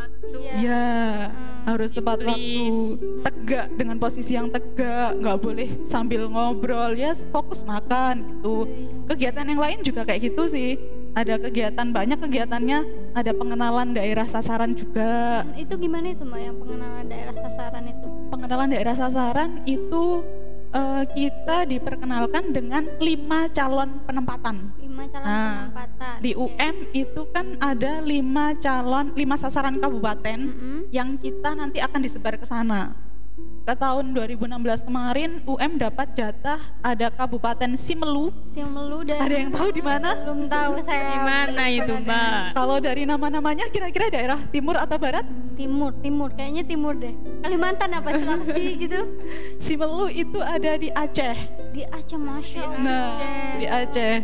waktu. 0.00 0.28
Iya, 0.60 0.88
hmm, 1.28 1.64
harus 1.68 1.90
tepat 1.92 2.18
waktu, 2.24 2.68
tegak 3.24 3.66
dengan 3.76 3.96
posisi 4.00 4.32
yang 4.36 4.48
tegak, 4.48 5.16
nggak 5.20 5.38
boleh 5.40 5.68
sambil 5.84 6.28
ngobrol 6.28 6.92
ya, 6.96 7.12
fokus 7.32 7.64
makan 7.64 8.24
gitu. 8.28 8.68
Kegiatan 9.08 9.46
yang 9.48 9.60
lain 9.60 9.78
juga 9.84 10.04
kayak 10.06 10.32
gitu 10.32 10.48
sih 10.48 10.99
ada 11.14 11.34
kegiatan 11.36 11.88
banyak 11.90 12.18
kegiatannya 12.22 12.78
ada 13.18 13.32
pengenalan 13.34 13.94
daerah 13.94 14.26
sasaran 14.30 14.78
juga. 14.78 15.42
Itu 15.58 15.74
gimana 15.76 16.14
itu 16.14 16.22
mbak 16.22 16.40
yang 16.40 16.56
pengenalan 16.58 17.06
daerah 17.10 17.34
sasaran 17.34 17.84
itu? 17.90 18.06
Pengenalan 18.30 18.68
daerah 18.70 18.94
sasaran 18.94 19.50
itu 19.66 20.04
uh, 20.70 21.04
kita 21.10 21.66
diperkenalkan 21.66 22.54
dengan 22.54 22.86
lima 23.02 23.50
calon 23.50 24.02
penempatan. 24.06 24.70
Lima 24.78 25.04
calon 25.10 25.26
nah, 25.26 25.50
penempatan 25.66 26.14
di 26.20 26.32
UM 26.36 26.76
itu 26.92 27.22
kan 27.32 27.56
ada 27.58 28.04
lima 28.04 28.52
calon 28.60 29.16
lima 29.16 29.34
sasaran 29.40 29.80
kabupaten 29.80 30.38
mm 30.46 30.52
-hmm. 30.54 30.78
yang 30.92 31.16
kita 31.16 31.56
nanti 31.56 31.80
akan 31.80 32.00
disebar 32.04 32.36
ke 32.36 32.44
sana 32.44 33.09
ke 33.60 33.74
tahun 33.76 34.16
2016 34.16 34.88
kemarin 34.88 35.30
UM 35.44 35.72
dapat 35.76 36.16
jatah 36.16 36.58
ada 36.80 37.12
Kabupaten 37.12 37.76
Simelu. 37.76 38.32
Simelu 38.48 39.04
dan 39.04 39.20
ada 39.20 39.34
yang 39.36 39.50
tahu 39.52 39.68
di 39.70 39.82
mana? 39.84 40.16
Belum 40.24 40.48
tahu 40.48 40.72
saya. 40.82 41.12
Di 41.12 41.20
mana 41.20 41.64
itu, 41.68 41.92
Mbak? 41.92 42.56
Kalau 42.56 42.76
dari 42.80 43.02
nama-namanya 43.04 43.68
kira-kira 43.68 44.08
daerah 44.08 44.40
timur 44.48 44.80
atau 44.80 44.96
barat? 44.96 45.22
Timur, 45.54 45.92
timur. 46.00 46.32
Kayaknya 46.32 46.64
timur 46.66 46.96
deh. 46.96 47.12
Kalimantan 47.44 47.90
apa 47.94 48.16
Sulawesi 48.16 48.64
gitu? 48.88 49.00
Simelu 49.60 50.08
itu 50.08 50.38
ada 50.40 50.72
di 50.80 50.88
Aceh. 50.90 51.36
Di 51.70 51.82
Aceh, 51.84 52.18
Masya 52.18 52.60
Allah. 52.64 52.80
Nah, 52.80 53.10
di 53.60 53.66
Aceh. 53.68 54.14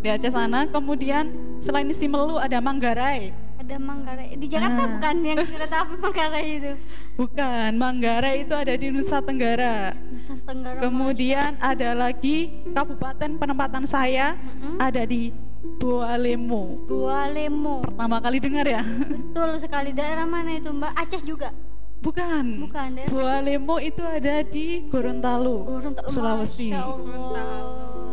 Di 0.00 0.08
Aceh 0.08 0.32
sana. 0.32 0.64
Kemudian 0.66 1.30
selain 1.60 1.86
Simelu 1.92 2.40
ada 2.40 2.58
Manggarai 2.58 3.49
ada 3.70 3.78
Manggarai 3.78 4.34
di 4.34 4.46
Jakarta 4.50 4.82
ah. 4.82 4.88
bukan 4.98 5.14
yang 5.22 5.38
kereta 5.46 5.76
api 5.86 5.94
Manggarai 5.94 6.46
itu 6.58 6.72
bukan 7.14 7.70
Manggarai 7.78 8.34
itu 8.42 8.54
ada 8.58 8.74
di 8.74 8.86
Nusa 8.90 9.22
Tenggara 9.22 9.94
Nusa 9.94 10.34
Tenggara 10.42 10.82
kemudian 10.82 11.54
Masya. 11.54 11.70
ada 11.70 11.88
lagi 11.94 12.50
kabupaten 12.74 13.30
penempatan 13.38 13.86
saya 13.86 14.34
mm-hmm. 14.34 14.76
ada 14.82 15.02
di 15.06 15.30
Bualemo 15.78 16.82
Bualemo 16.90 17.86
pertama 17.86 18.18
kali 18.18 18.42
dengar 18.42 18.66
ya 18.66 18.82
betul 18.82 19.54
sekali 19.62 19.94
daerah 19.94 20.26
mana 20.26 20.58
itu 20.58 20.74
Mbak 20.74 20.92
Aceh 20.98 21.22
juga 21.22 21.54
Bukan. 22.00 22.64
Bukan. 22.64 22.88
Daerah. 22.96 23.12
Bualemo 23.12 23.76
itu 23.76 24.00
ada 24.00 24.40
di 24.40 24.88
Gorontalo, 24.88 25.68
Gorontalo 25.68 26.08
Sulawesi. 26.08 26.72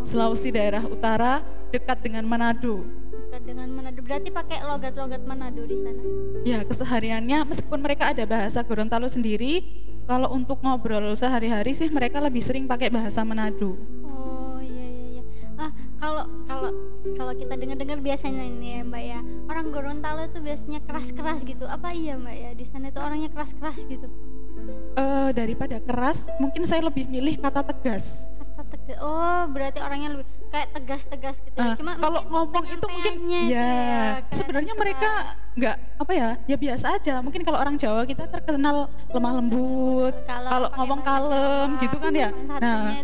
Sulawesi 0.03 0.51
daerah 0.51 0.83
utara 0.83 1.39
dekat 1.71 2.03
dengan 2.03 2.27
Manado. 2.27 2.83
Berarti 4.07 4.31
pakai 4.31 4.63
logat-logat 4.63 5.21
Manado 5.27 5.67
di 5.67 5.75
sana? 5.83 5.99
Ya, 6.47 6.63
kesehariannya 6.63 7.43
meskipun 7.43 7.83
mereka 7.83 8.15
ada 8.15 8.23
bahasa 8.23 8.63
Gorontalo 8.63 9.11
sendiri, 9.11 9.67
kalau 10.07 10.31
untuk 10.31 10.63
ngobrol 10.63 11.11
sehari-hari 11.11 11.75
sih 11.75 11.91
mereka 11.91 12.23
lebih 12.23 12.39
sering 12.39 12.71
pakai 12.71 12.87
bahasa 12.87 13.27
Manado. 13.27 13.75
Oh 14.07 14.63
iya 14.63 14.87
iya 14.87 15.05
iya. 15.19 15.23
Ah 15.59 15.71
kalau 15.99 16.23
kalau 16.47 16.71
kalau 17.19 17.33
kita 17.35 17.59
dengar-dengar 17.59 17.99
biasanya 17.99 18.47
ini 18.47 18.79
ya 18.79 18.81
Mbak 18.87 19.03
ya 19.03 19.19
orang 19.51 19.65
Gorontalo 19.75 20.23
itu 20.23 20.39
biasanya 20.39 20.79
keras-keras 20.87 21.43
gitu. 21.43 21.67
Apa 21.67 21.91
iya 21.91 22.15
Mbak 22.15 22.35
ya 22.39 22.49
di 22.55 22.63
sana 22.63 22.87
itu 22.87 22.99
orangnya 23.03 23.27
keras-keras 23.27 23.83
gitu? 23.91 24.07
Uh, 24.95 25.29
daripada 25.35 25.83
keras, 25.83 26.31
mungkin 26.39 26.63
saya 26.63 26.79
lebih 26.87 27.11
milih 27.11 27.43
kata 27.43 27.59
tegas. 27.75 28.23
Kata 28.39 28.63
tegas. 28.71 28.97
Oh 29.03 29.43
berarti 29.51 29.83
orangnya 29.83 30.15
lebih 30.15 30.27
kayak 30.47 30.69
tegas-tegas 30.73 31.35
gitu. 31.43 31.57
Uh, 31.59 31.75
Cuma 31.75 31.93
kalau 31.99 32.21
ngomong 32.27 32.65
itu 32.67 32.85
mungkin 32.87 33.13
ya, 33.27 33.41
ya 33.51 33.71
sebenarnya 34.31 34.73
mereka 34.73 35.09
nggak 35.57 35.75
apa 35.97 36.11
ya 36.13 36.29
ya 36.45 36.57
biasa 36.57 36.85
aja. 36.99 37.15
Mungkin 37.19 37.41
kalau 37.41 37.57
orang 37.59 37.75
Jawa 37.75 38.05
kita 38.05 38.29
terkenal 38.29 38.87
lemah 39.11 39.33
lembut, 39.41 40.13
kalau 40.25 40.69
ngomong 40.77 41.01
kalem 41.03 41.69
gitu 41.81 41.97
kan 41.99 42.13
ya. 42.13 42.29
Nah 42.61 43.01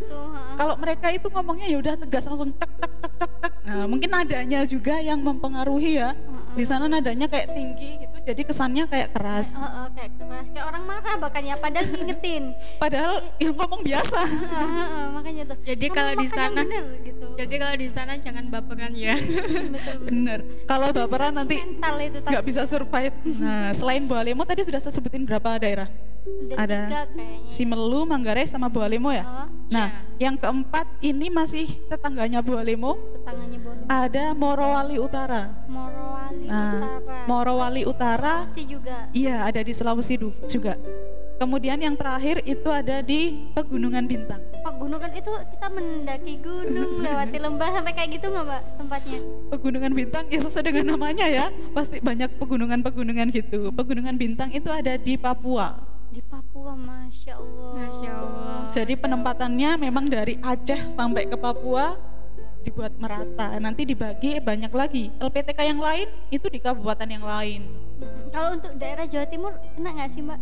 kalau 0.56 0.76
mereka 0.78 1.08
itu 1.12 1.28
ngomongnya 1.28 1.68
ya 1.68 1.78
udah 1.82 1.94
tegas 1.98 2.24
langsung 2.30 2.52
tek 2.56 2.72
tek 2.80 2.94
tek 3.02 3.14
tek 3.20 3.32
tek. 3.42 3.54
Nah 3.64 3.84
mungkin 3.90 4.10
nadanya 4.12 4.60
juga 4.70 5.00
yang 5.02 5.20
mempengaruhi 5.20 6.00
ya. 6.00 6.16
Di 6.54 6.64
sana 6.64 6.86
nadanya 6.86 7.26
kayak 7.26 7.52
tinggi 7.52 8.06
gitu 8.06 8.12
jadi 8.24 8.42
kesannya 8.48 8.88
kayak 8.88 9.10
keras. 9.12 9.60
Uh, 9.60 9.63
uh, 9.63 9.88
kayak 9.92 10.15
keras, 10.15 10.46
kayak 10.48 10.65
orang 10.72 10.84
marah 10.88 11.15
bahkannya 11.20 11.56
padahal 11.60 11.86
ngingetin. 11.92 12.44
padahal 12.84 13.13
yang 13.36 13.56
ngomong 13.60 13.82
biasa. 13.84 14.20
Uh, 14.24 14.48
uh, 14.48 14.63
uh, 14.63 15.06
makanya 15.20 15.44
tuh. 15.51 15.58
Jadi 15.68 15.88
kalau 15.92 16.13
di 16.15 16.27
sana 16.32 16.62
bener, 16.63 16.86
gitu. 17.03 17.25
Jadi 17.36 17.56
kalau 17.60 17.75
di 17.75 17.88
sana 17.92 18.13
jangan 18.15 18.44
baperan 18.48 18.92
ya. 18.96 19.15
bener. 20.08 20.39
Kalau 20.63 20.88
baperan 20.96 21.36
nanti 21.36 21.60
nggak 22.24 22.44
bisa 22.48 22.63
survive. 22.63 23.15
Nah, 23.27 23.75
selain 23.75 24.08
Boalemo 24.08 24.48
tadi 24.48 24.63
sudah 24.63 24.80
saya 24.80 24.96
sebutin 24.96 25.27
berapa 25.27 25.60
daerah? 25.60 25.92
ada 26.56 27.08
Simelu, 27.51 28.08
Manggarai 28.08 28.48
sama 28.48 28.72
Bualemo 28.72 29.12
ya. 29.12 29.27
Oh, 29.27 29.48
nah, 29.68 29.88
yeah. 29.92 30.30
yang 30.30 30.36
keempat 30.39 30.88
ini 31.03 31.27
masih 31.27 31.68
tetangganya 31.92 32.39
Bualemo. 32.39 32.96
Tetangganya 33.20 33.60
Bualemo. 33.60 33.88
Ada 33.92 34.25
Morowali 34.32 34.98
Utara. 35.00 35.51
Morowali 35.68 35.93
nah, 36.46 37.00
Utara. 37.00 37.26
Morowali 37.26 37.84
Utara. 37.88 38.36
Sulawesi 38.48 38.64
juga. 38.68 38.98
Iya, 39.16 39.36
ada 39.48 39.62
di 39.64 39.72
Sulawesi 39.74 40.16
juga. 40.48 40.74
Kemudian 41.42 41.76
yang 41.82 41.98
terakhir 41.98 42.40
itu 42.46 42.70
ada 42.70 43.04
di 43.04 43.52
Pegunungan 43.52 44.06
Bintang. 44.08 44.40
Pegunungan 44.64 45.12
itu 45.12 45.28
kita 45.52 45.68
mendaki 45.68 46.34
gunung 46.40 46.92
lewati 47.04 47.38
lembah 47.42 47.70
sampai 47.74 47.92
kayak 47.92 48.10
gitu 48.16 48.32
nggak 48.32 48.46
mbak 48.48 48.62
tempatnya? 48.80 49.20
Pegunungan 49.52 49.92
Bintang 49.92 50.24
ya 50.32 50.40
sesuai 50.40 50.64
dengan 50.72 50.96
namanya 50.96 51.26
ya 51.28 51.52
pasti 51.76 52.00
banyak 52.00 52.40
pegunungan-pegunungan 52.40 53.28
gitu. 53.34 53.74
Pegunungan 53.76 54.16
Bintang 54.16 54.56
itu 54.56 54.70
ada 54.72 54.96
di 54.96 55.20
Papua. 55.20 55.84
Di 56.14 56.22
Papua, 56.22 56.78
masya 56.78 57.42
Allah. 57.42 57.72
Masya 57.76 58.12
Allah. 58.14 58.58
Jadi 58.72 58.94
penempatannya 58.96 59.70
memang 59.82 60.06
dari 60.08 60.38
Aceh 60.40 60.94
sampai 60.94 61.26
ke 61.26 61.36
Papua 61.36 62.12
dibuat 62.63 62.96
merata. 62.98 63.60
Nanti 63.60 63.84
dibagi 63.84 64.39
banyak 64.39 64.72
lagi. 64.72 65.12
LPTK 65.20 65.60
yang 65.70 65.82
lain 65.84 66.08
itu 66.32 66.48
di 66.48 66.60
kabupaten 66.63 67.08
yang 67.12 67.27
lain. 67.27 67.84
Kalau 68.34 68.58
untuk 68.58 68.74
daerah 68.82 69.05
Jawa 69.05 69.29
Timur 69.29 69.53
kena 69.77 69.89
nggak 69.93 70.10
sih 70.10 70.22
mbak? 70.25 70.39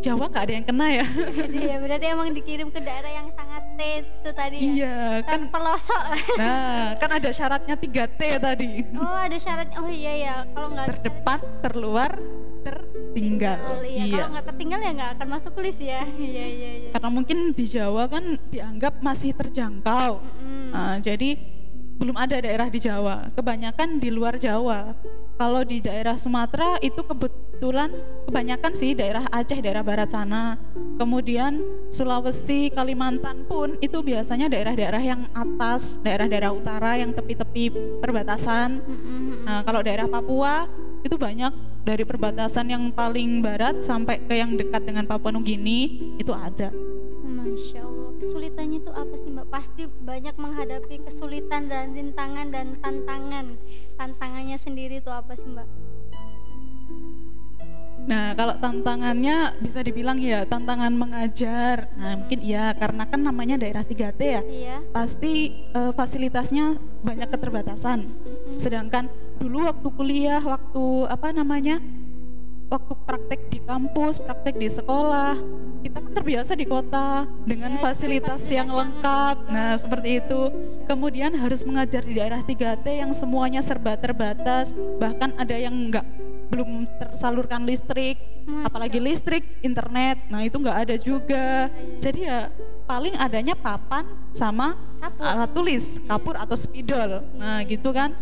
Jawa 0.00 0.24
nggak 0.32 0.44
ada 0.48 0.54
yang 0.56 0.66
kena 0.66 0.86
ya. 0.88 1.06
Iya 1.64 1.76
berarti 1.76 2.06
emang 2.08 2.28
dikirim 2.32 2.68
ke 2.72 2.80
daerah 2.80 3.12
yang 3.12 3.28
sangat 3.36 3.62
T 3.76 3.80
itu 4.00 4.30
tadi 4.32 4.56
ya. 4.56 4.64
Iya 4.64 4.98
kan 5.28 5.40
pelosok. 5.52 6.02
Nah 6.40 6.96
kan 6.96 7.10
ada 7.12 7.30
syaratnya 7.30 7.76
3 7.76 8.16
T 8.16 8.20
tadi. 8.40 8.70
Oh 8.96 9.18
ada 9.20 9.36
syaratnya. 9.36 9.76
Oh 9.76 9.92
iya 9.92 10.12
ya 10.16 10.34
kalau 10.56 10.68
nggak 10.72 10.88
terdepan, 10.96 11.38
terluar, 11.60 12.10
tertinggal. 12.64 13.60
iya. 13.84 14.04
iya. 14.08 14.14
Kalau 14.16 14.28
nggak 14.32 14.46
tertinggal 14.48 14.80
ya 14.80 14.90
nggak 14.96 15.10
akan 15.20 15.28
masuk 15.28 15.52
list 15.60 15.80
ya. 15.84 16.02
Iya 16.16 16.44
iya. 16.48 16.70
iya. 16.80 16.90
Karena 16.96 17.08
mungkin 17.12 17.38
di 17.52 17.64
Jawa 17.68 18.08
kan 18.08 18.40
dianggap 18.48 19.04
masih 19.04 19.36
terjangkau. 19.36 20.24
Mm 20.24 20.32
-hmm. 20.32 20.68
nah, 20.72 20.96
jadi 20.96 21.53
belum 21.94 22.16
ada 22.18 22.42
daerah 22.42 22.66
di 22.66 22.80
Jawa. 22.82 23.30
Kebanyakan 23.34 24.02
di 24.02 24.10
luar 24.10 24.34
Jawa. 24.38 24.94
Kalau 25.34 25.66
di 25.66 25.82
daerah 25.82 26.14
Sumatera 26.14 26.78
itu 26.78 27.02
kebetulan 27.02 27.90
kebanyakan 28.30 28.72
sih 28.78 28.94
daerah 28.94 29.26
Aceh, 29.34 29.58
daerah 29.58 29.82
barat 29.82 30.14
sana. 30.14 30.54
Kemudian 30.94 31.58
Sulawesi, 31.90 32.70
Kalimantan 32.70 33.42
pun 33.50 33.74
itu 33.82 33.98
biasanya 33.98 34.46
daerah-daerah 34.46 35.02
yang 35.02 35.26
atas, 35.34 35.98
daerah-daerah 36.06 36.54
utara 36.54 37.02
yang 37.02 37.10
tepi-tepi 37.10 37.98
perbatasan. 37.98 38.78
Nah, 39.42 39.66
kalau 39.66 39.82
daerah 39.82 40.06
Papua 40.06 40.70
itu 41.02 41.18
banyak 41.18 41.50
dari 41.82 42.06
perbatasan 42.06 42.70
yang 42.70 42.94
paling 42.94 43.42
barat 43.42 43.82
sampai 43.82 44.22
ke 44.22 44.38
yang 44.38 44.54
dekat 44.54 44.86
dengan 44.86 45.04
Papua 45.04 45.34
Nugini 45.34 46.14
itu 46.14 46.30
ada. 46.30 46.70
Masya 47.26 47.82
Allah, 47.82 48.10
kesulitannya 48.22 48.78
itu 48.80 48.92
apa 48.94 49.14
sih? 49.18 49.33
Pasti 49.54 49.86
banyak 49.86 50.34
menghadapi 50.34 51.06
kesulitan 51.06 51.70
dan 51.70 51.94
rintangan 51.94 52.50
dan 52.50 52.74
tantangan. 52.82 53.54
Tantangannya 53.94 54.58
sendiri 54.58 54.98
itu 54.98 55.06
apa 55.14 55.30
sih 55.38 55.46
Mbak? 55.46 55.68
Nah, 58.10 58.34
kalau 58.34 58.58
tantangannya 58.58 59.54
bisa 59.62 59.78
dibilang 59.86 60.18
ya 60.18 60.42
tantangan 60.42 60.90
mengajar. 60.90 61.86
Nah, 61.94 62.18
mungkin 62.18 62.42
iya 62.42 62.74
karena 62.74 63.06
kan 63.06 63.22
namanya 63.22 63.54
daerah 63.54 63.86
3T 63.86 64.20
ya. 64.26 64.42
Iya. 64.42 64.76
Pasti 64.90 65.54
uh, 65.70 65.94
fasilitasnya 65.94 66.74
banyak 67.06 67.30
keterbatasan. 67.30 68.10
Sedangkan 68.58 69.06
dulu 69.38 69.70
waktu 69.70 69.88
kuliah, 69.94 70.42
waktu 70.42 71.06
apa 71.06 71.30
namanya? 71.30 71.78
Waktu 72.68 72.92
praktek 73.04 73.40
di 73.52 73.58
kampus, 73.62 74.20
praktek 74.20 74.56
di 74.56 74.68
sekolah, 74.68 75.36
kita 75.84 75.98
kan 76.00 76.12
terbiasa 76.16 76.52
di 76.56 76.64
kota 76.64 77.28
dengan 77.44 77.76
ya, 77.76 77.80
fasilitas 77.84 78.42
yang 78.48 78.72
lengkap. 78.72 79.36
Nah, 79.52 79.76
seperti 79.76 80.24
itu. 80.24 80.42
Kemudian 80.88 81.36
harus 81.36 81.60
mengajar 81.68 82.00
di 82.00 82.16
daerah 82.16 82.40
3T 82.40 82.86
yang 82.88 83.12
semuanya 83.12 83.60
serba 83.60 83.96
terbatas, 84.00 84.72
bahkan 84.96 85.36
ada 85.36 85.54
yang 85.54 85.76
enggak 85.76 86.06
belum 86.48 86.86
tersalurkan 87.00 87.66
listrik, 87.68 88.16
hmm. 88.46 88.64
apalagi 88.68 88.96
listrik, 89.00 89.44
internet. 89.60 90.24
Nah, 90.32 90.44
itu 90.46 90.56
enggak 90.56 90.78
ada 90.88 90.96
juga. 90.96 91.68
Jadi 92.00 92.24
ya 92.24 92.48
paling 92.84 93.16
adanya 93.16 93.56
papan 93.56 94.08
sama 94.32 94.76
kapur. 95.00 95.24
alat 95.24 95.50
tulis, 95.52 95.84
kapur 96.08 96.34
atau 96.40 96.56
spidol. 96.56 97.20
Nah, 97.36 97.60
gitu 97.68 97.92
kan. 97.92 98.12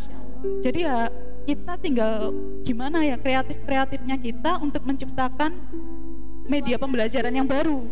Jadi 0.59 0.83
ya 0.83 1.07
kita 1.43 1.79
tinggal 1.79 2.31
gimana 2.63 3.03
ya 3.03 3.19
kreatif 3.19 3.59
kreatifnya 3.67 4.17
kita 4.19 4.63
untuk 4.63 4.83
menciptakan 4.87 5.53
media 6.47 6.79
pembelajaran 6.79 7.35
yang 7.35 7.47
baru. 7.47 7.83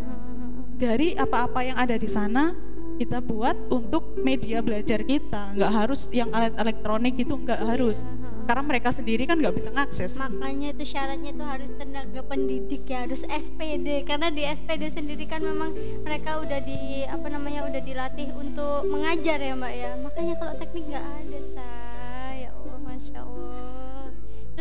Dari 0.81 1.13
apa-apa 1.13 1.61
yang 1.61 1.77
ada 1.77 1.95
di 2.01 2.09
sana 2.09 2.57
kita 3.01 3.21
buat 3.25 3.57
untuk 3.73 4.21
media 4.21 4.61
belajar 4.61 5.01
kita. 5.05 5.57
Nggak 5.57 5.73
harus 5.73 6.09
yang 6.13 6.29
alat 6.37 6.53
elektronik 6.57 7.17
itu 7.17 7.33
nggak 7.33 7.61
harus. 7.65 8.05
Karena 8.45 8.67
mereka 8.67 8.91
sendiri 8.91 9.25
kan 9.25 9.39
nggak 9.39 9.57
bisa 9.57 9.71
ngakses. 9.71 10.19
Makanya 10.19 10.75
itu 10.75 10.85
syaratnya 10.97 11.31
itu 11.33 11.45
harus 11.45 11.71
tenaga 11.81 12.21
pendidik 12.27 12.83
ya 12.85 13.07
harus 13.07 13.23
SPD 13.29 14.05
karena 14.05 14.29
di 14.29 14.43
SPD 14.43 14.91
sendiri 14.91 15.25
kan 15.31 15.41
memang 15.41 15.71
mereka 16.03 16.43
udah 16.43 16.61
di 16.65 17.07
apa 17.07 17.27
namanya 17.31 17.65
udah 17.69 17.81
dilatih 17.85 18.29
untuk 18.35 18.91
mengajar 18.91 19.39
ya 19.39 19.55
mbak 19.55 19.73
ya. 19.73 19.91
Makanya 20.03 20.35
kalau 20.37 20.55
teknik 20.59 20.85
nggak 20.91 21.07
ada 21.07 21.39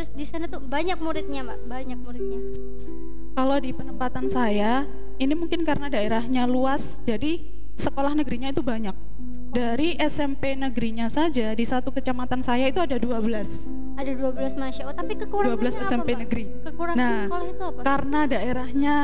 Terus 0.00 0.16
di 0.16 0.24
sana 0.24 0.48
tuh 0.48 0.64
banyak 0.64 0.96
muridnya, 0.96 1.44
Mbak, 1.44 1.58
banyak 1.68 1.98
muridnya. 2.00 2.40
Kalau 3.36 3.60
di 3.60 3.68
penempatan 3.68 4.32
saya, 4.32 4.88
ini 5.20 5.36
mungkin 5.36 5.60
karena 5.60 5.92
daerahnya 5.92 6.48
luas, 6.48 7.04
jadi 7.04 7.44
sekolah 7.76 8.16
negerinya 8.16 8.48
itu 8.48 8.64
banyak. 8.64 8.96
Dari 9.52 10.00
SMP 10.00 10.56
negerinya 10.56 11.12
saja 11.12 11.52
di 11.52 11.68
satu 11.68 11.92
kecamatan 11.92 12.40
saya 12.40 12.72
itu 12.72 12.80
ada 12.80 12.96
12. 12.96 14.00
Ada 14.00 14.12
12 14.16 14.56
Masya 14.56 14.80
Allah, 14.88 14.96
tapi 14.96 15.20
kekurangannya 15.20 15.68
12 15.68 15.84
SMP 15.84 16.08
apa, 16.16 16.20
negeri. 16.24 16.44
Kekurangan 16.48 16.96
nah, 16.96 17.20
sekolah 17.28 17.46
itu 17.52 17.64
apa? 17.68 17.80
Karena 17.84 18.20
daerahnya 18.24 18.96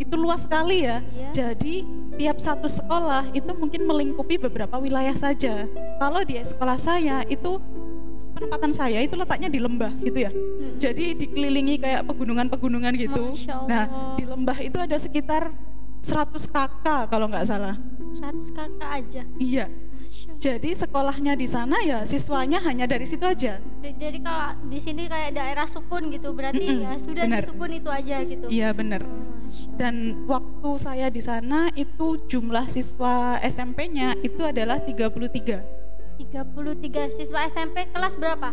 itu 0.00 0.14
luas 0.16 0.48
sekali 0.48 0.88
ya. 0.88 1.04
Iya. 1.04 1.28
Jadi 1.36 1.84
tiap 2.16 2.40
satu 2.40 2.64
sekolah 2.64 3.28
itu 3.36 3.52
mungkin 3.52 3.84
melingkupi 3.84 4.40
beberapa 4.40 4.80
wilayah 4.80 5.12
saja. 5.12 5.68
Kalau 6.00 6.24
di 6.24 6.40
sekolah 6.40 6.80
saya 6.80 7.28
itu 7.28 7.60
penempatan 8.40 8.72
saya 8.72 9.04
itu 9.04 9.12
letaknya 9.12 9.52
di 9.52 9.60
lembah 9.60 9.92
gitu 10.00 10.24
ya. 10.24 10.32
Hmm. 10.32 10.80
Jadi 10.80 11.12
dikelilingi 11.12 11.76
kayak 11.76 12.08
pegunungan-pegunungan 12.08 12.92
gitu. 12.96 13.36
Nah, 13.68 14.16
di 14.16 14.24
lembah 14.24 14.58
itu 14.64 14.80
ada 14.80 14.96
sekitar 14.96 15.52
100 16.00 16.32
kakak 16.48 17.12
kalau 17.12 17.28
nggak 17.28 17.44
salah. 17.44 17.76
100 18.16 18.56
kakak 18.56 18.90
aja. 18.90 19.22
Iya. 19.36 19.68
Jadi 20.40 20.74
sekolahnya 20.74 21.38
di 21.38 21.46
sana 21.46 21.78
ya 21.86 22.02
siswanya 22.02 22.58
hanya 22.64 22.88
dari 22.88 23.06
situ 23.06 23.22
aja. 23.22 23.62
Jadi 23.84 24.18
kalau 24.24 24.56
di 24.66 24.80
sini 24.80 25.06
kayak 25.06 25.36
daerah 25.36 25.68
sukun 25.68 26.10
gitu, 26.10 26.34
berarti 26.34 26.64
mm 26.66 26.74
-mm, 26.80 26.84
ya 26.88 26.92
sudah 26.98 27.24
bener. 27.28 27.44
di 27.44 27.46
sukun 27.46 27.70
itu 27.76 27.90
aja 27.92 28.16
gitu. 28.24 28.46
Iya 28.50 28.74
benar. 28.74 29.06
Oh, 29.06 29.76
Dan 29.78 30.26
waktu 30.26 30.70
saya 30.82 31.06
di 31.12 31.22
sana 31.22 31.70
itu 31.78 32.18
jumlah 32.26 32.66
siswa 32.66 33.38
SMP-nya 33.44 34.18
itu 34.24 34.42
adalah 34.42 34.82
33. 34.82 35.79
33 36.20 37.16
siswa 37.16 37.48
SMP 37.48 37.88
kelas 37.96 38.12
berapa? 38.20 38.52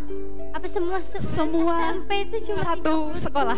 Apa 0.56 0.66
semua 0.72 1.04
se 1.04 1.20
semua 1.20 1.92
SMP 1.92 2.24
itu 2.24 2.36
cuma 2.48 2.64
satu 2.64 3.12
sekolah. 3.12 3.56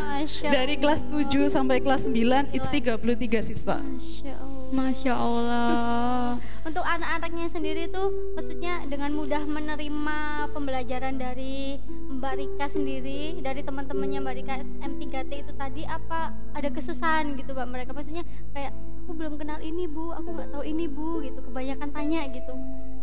Dari 0.51 0.75
kelas 0.83 1.07
7 1.07 1.47
sampai 1.47 1.79
kelas 1.79 2.11
9 2.11 2.51
itu 2.51 2.67
33 2.67 3.47
siswa. 3.47 3.79
Masya 3.79 4.35
Allah. 4.35 4.67
Masya 4.75 5.13
Allah. 5.15 6.27
Untuk 6.69 6.83
anak-anaknya 6.83 7.47
sendiri 7.55 7.87
tuh 7.95 8.11
maksudnya 8.35 8.83
dengan 8.91 9.15
mudah 9.15 9.47
menerima 9.47 10.19
pembelajaran 10.51 11.15
dari 11.15 11.79
Mbak 12.11 12.35
Rika 12.35 12.67
sendiri, 12.67 13.39
dari 13.39 13.63
teman-temannya 13.63 14.19
Mbak 14.27 14.35
Rika 14.43 14.55
M3T 14.91 15.33
itu 15.47 15.53
tadi 15.55 15.87
apa 15.87 16.35
ada 16.59 16.69
kesusahan 16.69 17.39
gitu 17.39 17.55
Mbak 17.55 17.69
mereka 17.71 17.91
maksudnya 17.95 18.27
kayak 18.59 18.75
aku 19.07 19.15
belum 19.15 19.39
kenal 19.39 19.63
ini 19.63 19.87
Bu, 19.87 20.11
aku 20.11 20.35
nggak 20.35 20.51
tahu 20.51 20.67
ini 20.67 20.91
Bu 20.91 21.23
gitu. 21.23 21.39
Kebanyakan 21.47 21.95
tanya 21.95 22.27
gitu 22.35 22.59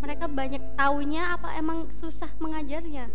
mereka 0.07 0.23
banyak 0.31 0.63
taunya 0.79 1.35
apa 1.35 1.51
emang 1.59 1.91
susah 1.99 2.31
mengajarnya? 2.39 3.11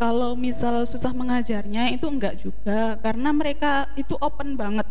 Kalau 0.00 0.32
misal 0.32 0.88
susah 0.88 1.12
mengajarnya 1.12 1.92
itu 1.92 2.08
enggak 2.08 2.40
juga 2.40 2.96
karena 3.04 3.28
mereka 3.28 3.92
itu 3.92 4.16
open 4.16 4.56
banget. 4.56 4.88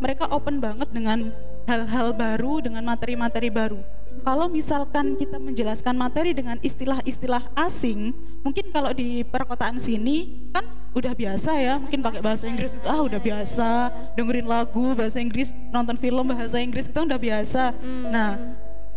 Mereka 0.00 0.32
open 0.32 0.64
banget 0.64 0.88
dengan 0.96 1.28
hal-hal 1.68 2.16
baru, 2.16 2.64
dengan 2.64 2.88
materi-materi 2.88 3.52
baru. 3.52 3.84
Kalau 4.24 4.48
misalkan 4.48 5.20
kita 5.20 5.36
menjelaskan 5.36 5.92
materi 5.92 6.32
dengan 6.32 6.56
istilah-istilah 6.64 7.52
asing, 7.60 8.16
mungkin 8.40 8.72
kalau 8.72 8.96
di 8.96 9.20
perkotaan 9.28 9.76
sini 9.76 10.48
kan 10.56 10.64
udah 10.96 11.12
biasa 11.12 11.52
ya, 11.60 11.76
mungkin 11.76 12.00
pakai 12.00 12.24
bahasa 12.24 12.48
Inggris 12.48 12.80
itu 12.80 12.86
ah 12.88 13.04
udah 13.04 13.20
biasa, 13.20 13.92
dengerin 14.16 14.48
lagu 14.48 14.96
bahasa 14.96 15.20
Inggris, 15.20 15.52
nonton 15.68 16.00
film 16.00 16.32
bahasa 16.32 16.56
Inggris 16.64 16.88
itu 16.88 16.96
udah 16.96 17.20
biasa. 17.20 17.76
Hmm. 17.76 18.08
Nah, 18.08 18.30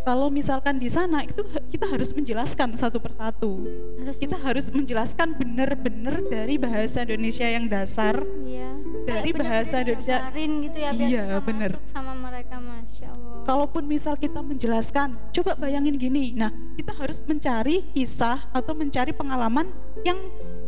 kalau 0.04 0.28
misalkan 0.28 0.76
di 0.76 0.92
sana 0.92 1.24
itu 1.24 1.40
kita 1.72 1.88
harus 1.88 2.12
menjelaskan 2.12 2.76
satu 2.76 3.00
persatu. 3.00 3.64
Harus 3.98 4.16
kita 4.20 4.36
harus 4.36 4.68
menjelaskan 4.68 5.32
benar-benar 5.34 6.20
dari 6.28 6.60
bahasa 6.60 7.08
Indonesia 7.08 7.48
yang 7.48 7.64
dasar. 7.66 8.20
Iya. 8.44 8.70
Dari 9.04 9.32
Kayak 9.32 9.40
bahasa 9.40 9.74
Indonesia. 9.80 10.16
gitu 10.36 10.78
ya 10.80 10.90
biar 10.92 11.08
iya, 11.08 11.24
benar. 11.40 11.76
sama 11.88 12.12
mereka, 12.16 12.56
masya 12.60 13.12
Allah. 13.12 13.44
Kalaupun 13.44 13.84
misal 13.84 14.16
kita 14.16 14.40
menjelaskan, 14.40 15.16
coba 15.32 15.56
bayangin 15.56 15.96
gini. 15.96 16.32
Nah, 16.32 16.52
kita 16.76 16.96
harus 16.96 17.20
mencari 17.24 17.84
kisah 17.92 18.48
atau 18.52 18.72
mencari 18.72 19.12
pengalaman 19.12 19.68
yang 20.04 20.16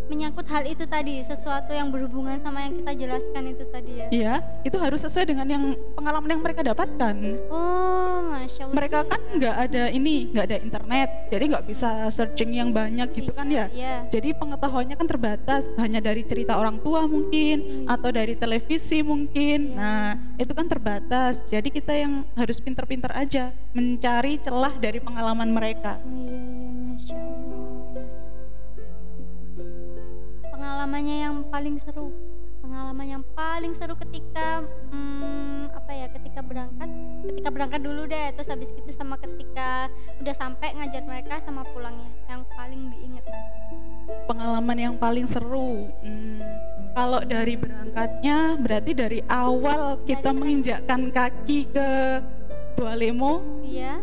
menyangkut 0.07 0.47
hal 0.47 0.63
itu 0.67 0.87
tadi 0.87 1.19
sesuatu 1.23 1.75
yang 1.75 1.91
berhubungan 1.91 2.39
sama 2.39 2.63
yang 2.63 2.79
kita 2.79 2.93
jelaskan 2.95 3.43
itu 3.51 3.65
tadi 3.69 3.93
ya? 3.99 4.07
Iya 4.11 4.35
itu 4.63 4.77
harus 4.79 5.03
sesuai 5.03 5.27
dengan 5.35 5.47
yang 5.47 5.65
pengalaman 5.99 6.39
yang 6.39 6.43
mereka 6.43 6.63
dapatkan. 6.63 7.15
Oh 7.51 8.23
masya 8.31 8.67
Allah. 8.67 8.75
Mereka 8.75 8.99
kan 9.11 9.21
nggak 9.37 9.57
ada 9.69 9.85
ini 9.91 10.31
nggak 10.31 10.45
ada 10.47 10.59
internet 10.63 11.09
jadi 11.31 11.45
nggak 11.51 11.67
bisa 11.67 11.89
searching 12.11 12.55
yang 12.55 12.71
banyak 12.71 13.09
gitu 13.15 13.35
kan 13.35 13.51
ya? 13.51 13.67
Iya. 13.77 14.07
jadi 14.09 14.33
pengetahuannya 14.39 14.97
kan 14.97 15.09
terbatas 15.11 15.69
hanya 15.77 15.99
dari 15.99 16.23
cerita 16.23 16.55
orang 16.57 16.79
tua 16.81 17.05
mungkin 17.05 17.87
iya. 17.87 17.95
atau 17.99 18.11
dari 18.15 18.39
televisi 18.39 19.03
mungkin. 19.03 19.75
Iya. 19.75 19.77
nah 19.77 20.07
itu 20.39 20.53
kan 20.55 20.67
terbatas 20.71 21.43
jadi 21.51 21.67
kita 21.67 21.93
yang 21.93 22.23
harus 22.39 22.63
pinter-pinter 22.63 23.11
aja 23.11 23.51
mencari 23.75 24.39
celah 24.39 24.75
dari 24.79 25.03
pengalaman 25.03 25.51
mereka. 25.51 25.99
Oh, 26.01 26.15
iya, 26.15 26.39
iya, 26.39 26.71
masya 26.95 27.17
Allah 27.19 27.76
pengalamannya 30.77 31.17
yang 31.25 31.37
paling 31.49 31.81
seru? 31.81 32.13
Pengalaman 32.61 33.07
yang 33.09 33.25
paling 33.33 33.73
seru 33.73 33.97
ketika 33.97 34.61
hmm, 34.93 35.73
apa 35.73 35.89
ya 35.89 36.07
ketika 36.13 36.45
berangkat? 36.45 36.93
Ketika 37.33 37.49
berangkat 37.49 37.81
dulu 37.81 38.05
deh 38.05 38.37
terus 38.37 38.53
habis 38.53 38.69
itu 38.77 38.93
sama 38.93 39.17
ketika 39.17 39.89
udah 40.21 40.37
sampai 40.37 40.77
ngajar 40.77 41.01
mereka 41.09 41.41
sama 41.41 41.65
pulangnya 41.73 42.13
yang 42.29 42.45
paling 42.53 42.93
diingat. 42.93 43.25
Pengalaman 44.29 44.77
yang 44.77 44.95
paling 45.01 45.25
seru 45.25 45.89
hmm, 46.05 46.45
kalau 46.93 47.25
dari 47.25 47.57
berangkatnya 47.57 48.61
berarti 48.61 48.93
dari 48.93 49.25
awal 49.33 50.05
kita 50.05 50.29
dari 50.29 50.37
menginjakkan 50.37 51.09
kaki 51.09 51.73
ke 51.73 51.89
Bualemo 52.77 53.65
iya 53.65 53.97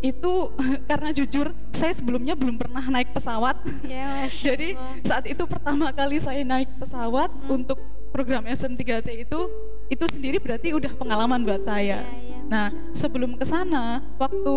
itu 0.00 0.32
karena 0.90 1.10
jujur 1.12 1.52
saya 1.72 1.92
sebelumnya 1.92 2.32
belum 2.36 2.56
pernah 2.56 2.82
naik 2.82 3.12
pesawat. 3.12 3.56
Ya, 3.84 4.24
Jadi 4.46 4.76
saat 5.04 5.24
itu 5.28 5.44
pertama 5.44 5.92
kali 5.92 6.20
saya 6.20 6.40
naik 6.44 6.68
pesawat 6.80 7.30
hmm. 7.30 7.56
untuk 7.56 7.78
program 8.10 8.42
SM3T 8.48 9.08
itu 9.22 9.40
itu 9.86 10.04
sendiri 10.10 10.42
berarti 10.42 10.74
udah 10.74 10.92
pengalaman 10.98 11.46
buat 11.46 11.62
saya. 11.62 12.02
Ya, 12.02 12.18
ya, 12.26 12.38
nah, 12.50 12.68
sebelum 12.90 13.38
ke 13.38 13.46
sana 13.46 14.02
waktu 14.18 14.56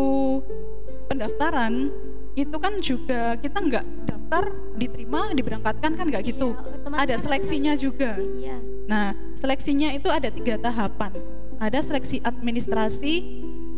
pendaftaran 1.12 1.94
itu 2.34 2.58
kan 2.58 2.74
juga 2.82 3.38
kita 3.38 3.62
nggak 3.62 3.86
daftar 4.10 4.50
diterima 4.74 5.30
diberangkatkan 5.38 5.94
kan 5.94 6.06
nggak 6.10 6.34
gitu. 6.34 6.58
Ya, 6.58 7.06
ada 7.06 7.16
seleksinya 7.22 7.74
juga. 7.78 8.18
Ya. 8.42 8.58
Nah, 8.90 9.14
seleksinya 9.38 9.94
itu 9.94 10.10
ada 10.10 10.34
tiga 10.34 10.58
tahapan. 10.58 11.14
Ada 11.62 11.86
seleksi 11.86 12.20
administrasi, 12.26 13.14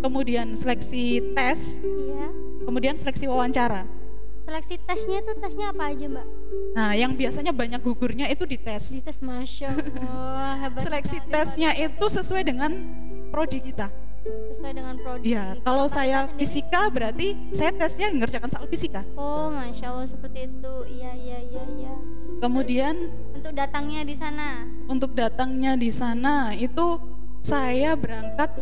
kemudian 0.05 0.53
seleksi 0.53 1.33
tes, 1.33 1.81
iya. 1.81 2.29
kemudian 2.61 2.93
seleksi 2.93 3.25
wawancara. 3.25 3.89
Seleksi 4.45 4.77
tesnya 4.85 5.25
itu 5.25 5.33
tesnya 5.41 5.73
apa 5.73 5.89
aja 5.89 6.05
mbak? 6.05 6.27
Nah, 6.77 6.93
yang 6.93 7.17
biasanya 7.17 7.49
banyak 7.49 7.81
gugurnya 7.81 8.29
itu 8.29 8.45
di 8.45 8.61
tes. 8.61 8.93
Di 8.93 9.01
tes, 9.01 9.17
masya 9.17 9.73
Allah. 9.73 10.61
Hebat 10.61 10.85
Seleksi 10.85 11.17
tesnya 11.25 11.73
mbak. 11.73 11.97
itu 11.97 12.05
sesuai 12.13 12.45
dengan 12.45 12.69
prodi 13.33 13.57
kita. 13.65 13.89
Sesuai 14.53 14.77
dengan 14.77 14.93
prodi. 15.01 15.33
Iya, 15.33 15.57
kalau 15.65 15.89
saya 15.89 16.29
fisika 16.37 16.85
berarti 16.93 17.33
saya 17.57 17.73
tesnya 17.73 18.13
ngerjakan 18.13 18.53
soal 18.53 18.69
fisika. 18.69 19.01
Oh, 19.17 19.49
masya 19.49 19.89
Allah 19.89 20.05
seperti 20.05 20.45
itu. 20.45 20.75
Iya, 20.93 21.17
iya, 21.17 21.39
iya, 21.41 21.63
iya. 21.81 21.93
Kemudian 22.37 23.09
untuk 23.33 23.57
datangnya 23.57 24.05
di 24.05 24.13
sana. 24.13 24.69
Untuk 24.85 25.17
datangnya 25.17 25.73
di 25.73 25.89
sana 25.89 26.53
itu 26.53 27.01
saya 27.41 27.97
berangkat 27.97 28.53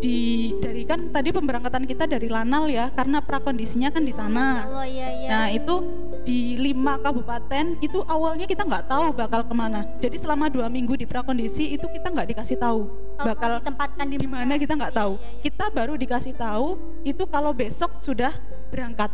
di 0.00 0.52
dari 0.58 0.82
kan 0.88 1.12
tadi 1.12 1.28
pemberangkatan 1.30 1.84
kita 1.84 2.08
dari 2.08 2.32
Lanal 2.32 2.72
ya 2.72 2.88
karena 2.92 3.20
prakondisinya 3.20 3.92
kan 3.92 4.02
di 4.02 4.14
sana. 4.16 4.64
Oh, 4.66 4.86
iya, 4.86 5.08
iya. 5.12 5.28
Nah 5.28 5.46
itu 5.52 5.84
di 6.24 6.56
lima 6.56 7.00
kabupaten 7.00 7.80
itu 7.80 8.00
awalnya 8.08 8.44
kita 8.48 8.64
nggak 8.64 8.88
tahu 8.88 9.12
bakal 9.12 9.44
ke 9.44 9.54
mana. 9.54 9.84
Jadi 10.00 10.16
selama 10.16 10.48
dua 10.48 10.72
minggu 10.72 10.96
di 10.96 11.04
prakondisi 11.04 11.76
itu 11.76 11.84
kita 11.88 12.12
nggak 12.12 12.36
dikasih 12.36 12.56
tahu 12.56 12.88
kalau 13.16 13.26
bakal 13.28 13.50
ditempatkan 13.60 14.06
di 14.08 14.28
mana 14.28 14.52
kita 14.56 14.72
nggak 14.76 14.94
tahu. 14.96 15.12
Iya, 15.16 15.22
iya, 15.22 15.32
iya. 15.36 15.42
Kita 15.44 15.64
baru 15.72 15.94
dikasih 16.00 16.34
tahu 16.36 16.66
itu 17.04 17.24
kalau 17.28 17.52
besok 17.52 18.00
sudah 18.00 18.32
berangkat. 18.72 19.12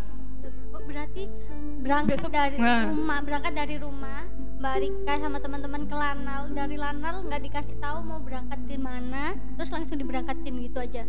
Oh, 0.70 0.82
berarti 0.86 1.26
berangkat 1.82 2.18
besok, 2.18 2.30
dari 2.34 2.56
nah. 2.58 2.90
rumah 2.90 3.18
berangkat 3.22 3.52
dari 3.54 3.76
rumah 3.78 4.26
Mbak 4.66 4.82
Rika 4.82 5.14
sama 5.22 5.38
teman-teman 5.38 5.86
ke 5.86 5.94
Lanal. 5.94 6.50
Dari 6.50 6.74
Lanal 6.74 7.22
nggak 7.22 7.38
dikasih 7.38 7.78
tahu 7.78 8.02
mau 8.02 8.18
berangkat 8.18 8.66
di 8.66 8.74
mana 8.74 9.38
terus 9.54 9.70
langsung 9.70 9.94
diberangkatin 9.94 10.58
gitu 10.58 10.82
aja 10.82 11.06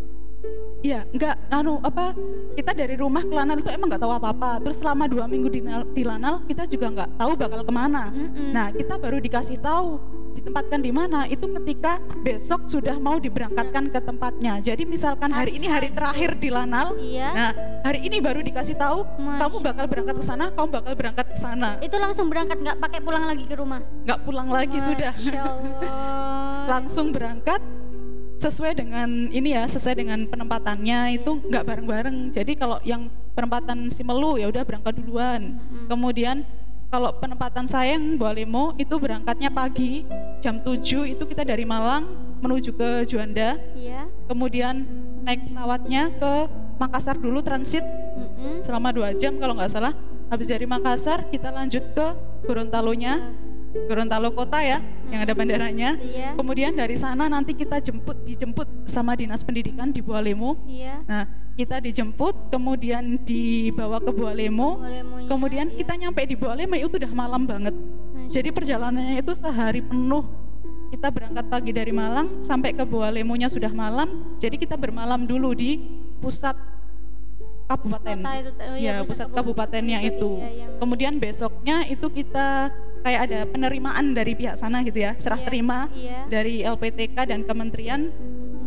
Iya, 0.85 1.03
nggak, 1.09 1.35
anu 1.49 1.81
apa 1.81 2.13
kita 2.53 2.71
dari 2.71 2.95
rumah 2.95 3.25
ke 3.25 3.33
Lanal 3.33 3.59
itu 3.59 3.69
emang 3.73 3.89
nggak 3.89 4.01
tahu 4.01 4.13
apa-apa. 4.13 4.61
Terus 4.61 4.77
selama 4.79 5.09
dua 5.09 5.25
minggu 5.25 5.49
di, 5.49 5.59
di 5.65 6.03
Lanal 6.05 6.45
kita 6.45 6.69
juga 6.69 6.87
nggak 6.93 7.09
tahu 7.17 7.31
bakal 7.33 7.61
ke 7.65 7.73
mana. 7.73 8.13
Mm 8.13 8.29
-mm. 8.29 8.49
Nah 8.53 8.67
kita 8.69 8.95
baru 9.01 9.17
dikasih 9.17 9.57
tahu 9.57 9.97
ditempatkan 10.37 10.79
di 10.85 10.93
mana 10.93 11.25
itu 11.25 11.49
ketika 11.59 11.97
besok 12.21 12.69
sudah 12.69 12.93
mau 13.01 13.17
diberangkatkan 13.17 13.89
ke 13.89 13.99
tempatnya. 14.05 14.61
Jadi 14.61 14.85
misalkan 14.85 15.33
hari 15.33 15.57
ini 15.57 15.65
hari 15.65 15.89
terakhir 15.89 16.37
di 16.37 16.53
Lanal, 16.53 16.93
iya. 17.01 17.33
nah 17.33 17.51
hari 17.81 18.05
ini 18.05 18.21
baru 18.21 18.45
dikasih 18.45 18.77
tahu 18.77 19.01
Masya. 19.17 19.41
kamu 19.41 19.55
bakal 19.65 19.85
berangkat 19.89 20.15
ke 20.21 20.25
sana, 20.29 20.45
kamu 20.53 20.67
bakal 20.69 20.93
berangkat 20.93 21.25
ke 21.33 21.37
sana. 21.41 21.69
Itu 21.81 21.97
langsung 21.97 22.29
berangkat 22.29 22.61
nggak 22.61 22.77
pakai 22.77 22.99
pulang 23.01 23.25
lagi 23.25 23.49
ke 23.49 23.55
rumah? 23.57 23.81
Nggak 24.05 24.19
pulang 24.21 24.47
lagi 24.53 24.77
Masya 24.77 24.87
sudah. 24.93 25.13
langsung 26.77 27.09
berangkat 27.09 27.59
sesuai 28.37 28.77
dengan 28.77 29.09
ini 29.33 29.57
ya 29.57 29.65
sesuai 29.65 29.97
dengan 29.97 30.29
penempatannya 30.29 31.17
itu 31.17 31.41
nggak 31.41 31.63
bareng-bareng 31.65 32.17
jadi 32.33 32.51
kalau 32.53 32.77
yang 32.85 33.09
penempatan 33.33 33.89
si 33.89 34.05
Melu 34.05 34.37
ya 34.37 34.49
udah 34.49 34.61
berangkat 34.61 34.93
duluan 35.01 35.57
hmm. 35.57 35.89
kemudian 35.89 36.45
kalau 36.87 37.11
penempatan 37.19 37.67
saya 37.67 37.99
yang 37.99 38.15
Lemo 38.15 38.71
itu 38.79 38.95
berangkatnya 38.95 39.51
pagi 39.51 40.07
jam 40.39 40.55
7 40.63 41.11
itu 41.11 41.23
kita 41.27 41.43
dari 41.43 41.67
Malang 41.67 42.07
menuju 42.39 42.71
ke 42.79 43.03
Juanda. 43.03 43.59
Iya. 43.75 44.07
Kemudian 44.31 44.87
naik 45.27 45.51
pesawatnya 45.51 46.15
ke 46.15 46.33
Makassar 46.79 47.19
dulu 47.19 47.43
transit 47.43 47.83
mm-hmm. 47.83 48.63
selama 48.63 48.95
dua 48.95 49.11
jam 49.17 49.35
kalau 49.35 49.57
nggak 49.57 49.71
salah. 49.71 49.91
Habis 50.31 50.47
dari 50.47 50.63
Makassar 50.63 51.27
kita 51.27 51.51
lanjut 51.51 51.83
ke 51.91 52.07
Gorontalo-nya. 52.47 53.19
Iya. 53.19 53.46
Gorontalo 53.67 54.31
kota 54.31 54.63
ya, 54.63 54.79
hmm. 54.79 55.11
yang 55.11 55.21
ada 55.27 55.33
bandaranya. 55.35 55.89
Iya. 55.99 56.29
Kemudian 56.39 56.71
dari 56.73 56.95
sana 56.95 57.27
nanti 57.27 57.51
kita 57.51 57.83
jemput 57.83 58.15
dijemput 58.23 58.65
sama 58.87 59.13
dinas 59.13 59.43
pendidikan 59.43 59.91
di 59.91 59.99
Bualemo. 59.99 60.55
Iya. 60.65 61.03
Nah, 61.03 61.23
kita 61.57 61.83
dijemput, 61.83 62.53
kemudian 62.53 63.19
dibawa 63.21 63.99
ke 63.99 64.09
Bualemo, 64.13 64.81
kemudian 65.27 65.67
iya. 65.73 65.77
kita 65.83 65.93
nyampe 65.99 66.21
di 66.25 66.35
Bualemo 66.39 66.77
itu 66.79 66.95
udah 66.95 67.13
malam 67.13 67.43
banget. 67.43 67.75
Jadi 68.27 68.49
perjalanannya 68.51 69.19
itu 69.19 69.33
sehari 69.35 69.83
penuh. 69.83 70.25
Kita 70.87 71.11
berangkat 71.11 71.51
pagi 71.51 71.71
dari 71.75 71.91
Malang 71.91 72.39
sampai 72.39 72.71
ke 72.71 72.87
Bualemonya 72.87 73.51
sudah 73.51 73.71
malam. 73.75 74.39
Jadi 74.39 74.55
kita 74.55 74.79
bermalam 74.79 75.27
dulu 75.27 75.51
di 75.51 75.83
pusat 76.23 76.55
kabupaten. 77.67 78.15
itu, 78.23 78.51
oh 78.55 78.77
iya, 78.79 79.03
ya, 79.03 79.03
pusat, 79.03 79.27
pusat 79.27 79.35
kabupatennya 79.35 79.99
itu. 80.07 80.39
Iya, 80.39 80.49
iya, 80.55 80.67
Kemudian 80.79 81.19
besoknya 81.19 81.83
itu 81.91 82.07
kita 82.07 82.71
kayak 83.07 83.21
ada 83.31 83.39
penerimaan 83.47 84.11
dari 84.11 84.35
pihak 84.35 84.59
sana 84.59 84.83
gitu 84.83 84.99
ya, 84.99 85.15
serah 85.15 85.39
iya, 85.39 85.47
terima 85.47 85.87
iya. 85.95 86.27
dari 86.27 86.59
LPTK 86.67 87.15
dan 87.23 87.47
kementerian 87.47 88.11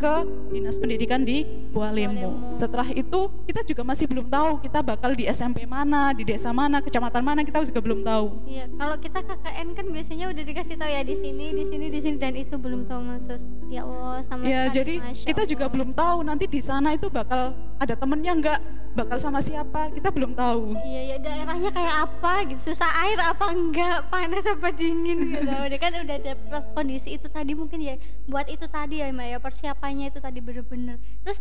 ke 0.00 0.14
dinas 0.48 0.80
pendidikan 0.80 1.20
di 1.20 1.44
Bualemo. 1.76 2.56
Setelah 2.56 2.88
itu 2.88 3.28
kita 3.44 3.60
juga 3.68 3.84
masih 3.84 4.08
belum 4.08 4.32
tahu 4.32 4.64
kita 4.64 4.80
bakal 4.80 5.12
di 5.12 5.28
SMP 5.28 5.68
mana, 5.68 6.16
di 6.16 6.24
desa 6.24 6.56
mana, 6.56 6.80
kecamatan 6.80 7.20
mana 7.20 7.44
kita 7.44 7.60
juga 7.68 7.84
belum 7.84 8.00
tahu. 8.00 8.48
Iya, 8.48 8.64
kalau 8.80 8.96
kita 8.96 9.20
KKN 9.20 9.68
kan 9.76 9.86
biasanya 9.92 10.32
udah 10.32 10.44
dikasih 10.48 10.74
tahu 10.80 10.88
ya 10.88 11.04
di 11.04 11.16
sini, 11.20 11.52
di 11.52 11.64
sini, 11.68 11.86
di 11.92 12.00
sini 12.00 12.16
dan 12.16 12.32
itu 12.32 12.56
belum 12.56 12.88
tahu 12.88 13.00
maksud. 13.12 13.40
Ya 13.68 13.84
Allah, 13.84 14.24
sama 14.24 14.40
Ya, 14.48 14.72
jadi 14.72 15.04
Masya 15.04 15.26
kita 15.28 15.42
Allah. 15.44 15.52
juga 15.52 15.64
belum 15.68 15.90
tahu 15.92 16.18
nanti 16.24 16.48
di 16.48 16.60
sana 16.64 16.96
itu 16.96 17.12
bakal 17.12 17.52
ada 17.76 17.92
temennya 17.92 18.32
enggak, 18.32 18.60
bakal 18.96 19.22
sama 19.22 19.38
siapa, 19.38 19.94
kita 19.94 20.10
belum 20.10 20.34
tahu. 20.34 20.74
Iya, 20.82 21.14
ya 21.14 21.16
daerahnya 21.22 21.70
kayak 21.70 21.94
apa 22.08 22.32
gitu, 22.50 22.74
susah 22.74 22.90
air 23.06 23.18
apa 23.22 23.54
enggak, 23.54 24.10
panas 24.10 24.48
apa 24.48 24.74
dingin 24.74 25.38
gitu. 25.38 25.54
Dia 25.70 25.78
kan 25.78 25.92
udah 25.92 26.16
ada 26.18 26.32
kondisi 26.74 27.14
itu 27.14 27.30
tadi 27.30 27.54
mungkin 27.54 27.78
ya. 27.78 27.94
Buat 28.26 28.50
itu 28.50 28.66
tadi 28.66 29.04
ya 29.04 29.12
Mbak 29.14 29.28
ya. 29.28 29.38
Persiapan 29.38 30.00
semuanya 30.00 30.16
itu 30.16 30.20
tadi 30.24 30.38
bener-bener. 30.40 30.96
Terus 31.20 31.38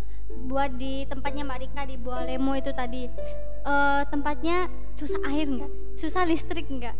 buat 0.52 0.76
di 0.76 1.08
tempatnya 1.08 1.48
Mbak 1.48 1.60
Rika 1.64 1.82
di 1.88 1.96
Bualemo 1.96 2.52
itu 2.60 2.72
tadi 2.76 3.08
uh, 3.64 4.04
tempatnya 4.12 4.68
susah 5.00 5.22
air 5.32 5.48
nggak 5.48 5.72
susah 5.96 6.28
listrik 6.28 6.68
nggak 6.68 6.98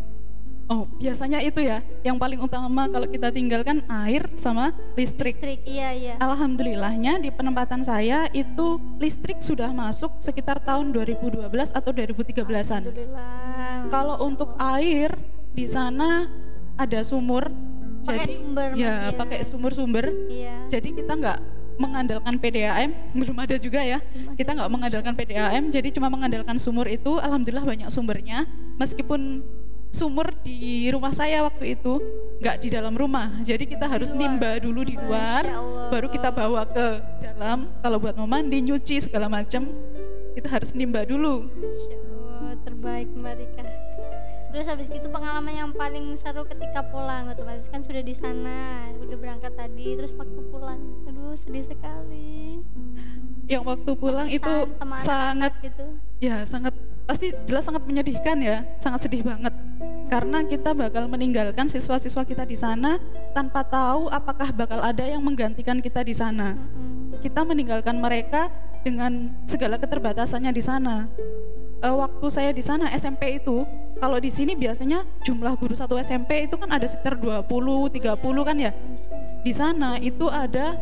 Oh, 0.70 0.86
biasanya 1.02 1.42
itu 1.42 1.66
ya 1.66 1.82
yang 2.06 2.14
paling 2.14 2.38
utama 2.38 2.86
kalau 2.86 3.10
kita 3.10 3.34
tinggalkan 3.34 3.82
air 4.06 4.22
sama 4.38 4.70
listrik. 4.94 5.34
Listrik, 5.34 5.66
iya 5.66 5.90
iya. 5.90 6.14
Alhamdulillahnya 6.22 7.18
di 7.18 7.34
penempatan 7.34 7.82
saya 7.82 8.30
itu 8.30 8.78
listrik 9.02 9.42
sudah 9.42 9.74
masuk 9.74 10.14
sekitar 10.22 10.62
tahun 10.62 10.94
2012 10.94 11.42
atau 11.74 11.90
2013-an. 11.90 12.86
Alhamdulillah. 12.86 13.90
Kalau 13.90 14.16
untuk 14.22 14.54
air 14.62 15.10
di 15.50 15.66
sana 15.66 16.30
ada 16.78 17.02
sumur 17.02 17.50
jadi 18.06 18.34
sumber 18.40 18.68
ya, 18.78 18.92
ya 19.10 19.10
pakai 19.12 19.38
sumber-sumber 19.44 20.06
iya. 20.32 20.56
jadi 20.72 20.88
kita 20.88 21.12
nggak 21.20 21.38
mengandalkan 21.76 22.34
PDAM 22.40 22.90
belum 23.20 23.36
ada 23.36 23.56
juga 23.60 23.80
ya 23.84 23.98
kita 24.36 24.56
nggak 24.56 24.70
mengandalkan 24.70 25.12
PDAM 25.16 25.68
jadi 25.68 25.88
cuma 25.92 26.08
mengandalkan 26.08 26.56
sumur 26.56 26.88
itu 26.88 27.20
alhamdulillah 27.20 27.66
banyak 27.66 27.88
sumbernya 27.92 28.48
meskipun 28.80 29.44
sumur 29.90 30.30
di 30.46 30.88
rumah 30.94 31.10
saya 31.10 31.42
waktu 31.44 31.74
itu 31.76 31.98
nggak 32.40 32.56
di 32.62 32.68
dalam 32.72 32.94
rumah. 32.94 33.42
Jadi 33.42 33.66
kita 33.66 33.90
harus 33.90 34.14
nimba 34.14 34.56
dulu 34.62 34.86
di 34.86 34.96
luar 34.96 35.44
baru 35.90 36.08
kita 36.08 36.30
bawa 36.30 36.64
ke 36.64 36.88
dalam. 37.20 37.68
Kalau 37.82 37.98
buat 37.98 38.14
mau 38.16 38.30
mandi 38.30 38.62
nyuci 38.62 39.02
segala 39.02 39.26
macam 39.26 39.68
kita 40.34 40.48
harus 40.48 40.72
nimba 40.72 41.02
dulu. 41.04 41.50
Masya 41.50 41.98
Allah 41.98 42.52
terbaik 42.64 43.08
Mbak 43.12 43.34
Rika 43.36 43.89
terus 44.50 44.66
habis 44.66 44.90
itu 44.90 45.06
pengalaman 45.06 45.54
yang 45.54 45.70
paling 45.70 46.18
seru 46.18 46.42
ketika 46.42 46.82
pulang 46.90 47.30
otomatis 47.30 47.70
kan 47.70 47.80
sudah 47.86 48.02
di 48.02 48.14
sana 48.18 48.90
udah 48.98 49.16
berangkat 49.18 49.52
tadi 49.54 49.98
terus 49.98 50.14
waktu 50.14 50.40
pulang. 50.50 50.80
Aduh 51.06 51.34
sedih 51.38 51.66
sekali. 51.66 52.62
Yang 53.50 53.64
waktu 53.66 53.90
pulang 53.98 54.28
itu 54.30 54.52
sama 54.78 54.96
sangat 55.02 55.52
gitu. 55.62 55.86
Ya 56.22 56.46
sangat 56.46 56.74
pasti 57.06 57.34
jelas 57.42 57.66
sangat 57.66 57.82
menyedihkan 57.86 58.38
ya 58.38 58.62
sangat 58.78 59.06
sedih 59.06 59.26
banget. 59.26 59.54
Karena 60.10 60.42
kita 60.46 60.74
bakal 60.74 61.06
meninggalkan 61.06 61.70
siswa-siswa 61.70 62.22
kita 62.26 62.42
di 62.42 62.58
sana 62.58 62.98
tanpa 63.30 63.62
tahu 63.62 64.10
apakah 64.10 64.50
bakal 64.50 64.82
ada 64.82 65.06
yang 65.06 65.22
menggantikan 65.22 65.78
kita 65.78 66.02
di 66.02 66.14
sana. 66.14 66.58
Kita 67.22 67.46
meninggalkan 67.46 67.98
mereka 67.98 68.50
dengan 68.82 69.30
segala 69.46 69.76
keterbatasannya 69.76 70.50
di 70.54 70.62
sana 70.64 71.06
uh, 71.84 71.96
waktu 71.96 72.26
saya 72.28 72.50
di 72.52 72.62
sana 72.64 72.92
SMP 72.94 73.40
itu 73.40 73.64
kalau 74.00 74.16
di 74.16 74.32
sini 74.32 74.56
biasanya 74.56 75.04
jumlah 75.24 75.60
guru 75.60 75.76
satu 75.76 76.00
SMP 76.00 76.48
itu 76.48 76.56
kan 76.56 76.72
ada 76.72 76.88
sekitar 76.88 77.20
20 77.20 77.44
30 77.44 78.48
kan 78.48 78.56
ya? 78.56 78.72
Di 79.40 79.52
sana 79.52 80.00
itu 80.00 80.28
ada 80.28 80.76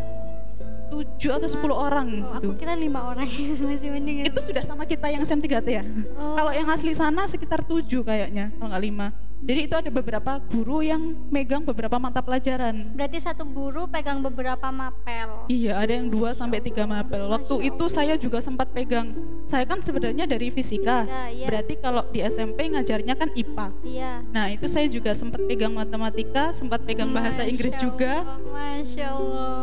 tujuh 0.89 1.37
atau 1.37 1.45
sepuluh 1.45 1.77
orang 1.77 2.25
oh, 2.25 2.41
gitu. 2.41 2.49
aku 2.49 2.65
kira 2.65 2.73
lima 2.73 3.13
orang 3.13 3.29
masih 3.69 3.93
mending 3.93 4.25
itu 4.25 4.41
sudah 4.41 4.65
sama 4.65 4.89
kita 4.89 5.13
yang 5.13 5.21
SM3T 5.21 5.69
ya? 5.69 5.85
Oh. 6.17 6.33
kalau 6.33 6.49
yang 6.49 6.65
asli 6.73 6.97
sana 6.97 7.29
sekitar 7.29 7.61
tujuh 7.61 8.01
kayaknya 8.01 8.49
kalau 8.57 8.73
nggak 8.73 8.85
lima 8.89 9.13
jadi 9.39 9.71
itu 9.71 9.75
ada 9.79 9.91
beberapa 9.91 10.43
guru 10.51 10.83
yang 10.83 11.15
megang 11.31 11.63
beberapa 11.63 11.95
mata 12.03 12.19
pelajaran. 12.19 12.91
Berarti 12.91 13.23
satu 13.23 13.47
guru 13.47 13.87
pegang 13.87 14.19
beberapa 14.19 14.67
mapel. 14.75 15.47
Iya, 15.47 15.79
ada 15.79 15.93
yang 15.95 16.11
dua 16.11 16.35
sampai 16.35 16.59
tiga 16.59 16.91
mapel. 16.91 17.31
Waktu 17.31 17.71
itu 17.71 17.85
saya 17.87 18.19
juga 18.19 18.43
sempat 18.43 18.75
pegang. 18.75 19.09
Saya 19.47 19.63
kan 19.63 19.79
sebenarnya 19.79 20.27
dari 20.27 20.51
fisika. 20.51 21.07
Ya, 21.07 21.23
iya. 21.31 21.47
Berarti 21.47 21.79
kalau 21.79 22.03
di 22.11 22.21
SMP 22.27 22.67
ngajarnya 22.67 23.15
kan 23.15 23.31
IPA. 23.33 23.67
Iya. 23.87 24.13
Nah 24.35 24.47
itu 24.51 24.67
saya 24.67 24.91
juga 24.91 25.15
sempat 25.15 25.39
pegang 25.47 25.73
matematika, 25.73 26.51
sempat 26.51 26.83
pegang 26.83 27.15
bahasa 27.15 27.47
Masya 27.47 27.51
Inggris 27.55 27.75
Allah, 27.79 27.85
juga. 27.87 28.13
Masya 28.51 29.07
Allah. 29.07 29.55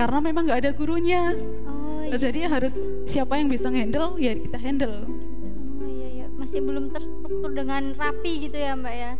Karena 0.00 0.18
memang 0.24 0.42
nggak 0.48 0.60
ada 0.64 0.72
gurunya. 0.72 1.36
Oh, 1.68 2.00
iya. 2.00 2.16
Jadi 2.16 2.48
harus 2.48 2.74
siapa 3.04 3.36
yang 3.36 3.52
bisa 3.52 3.68
handle 3.68 4.16
ya 4.16 4.32
kita 4.32 4.56
handle 4.56 5.04
masih 6.48 6.64
belum 6.64 6.88
terstruktur 6.96 7.52
dengan 7.52 7.92
rapi 7.92 8.48
gitu 8.48 8.56
ya 8.56 8.72
mbak 8.72 8.94
ya? 8.96 9.12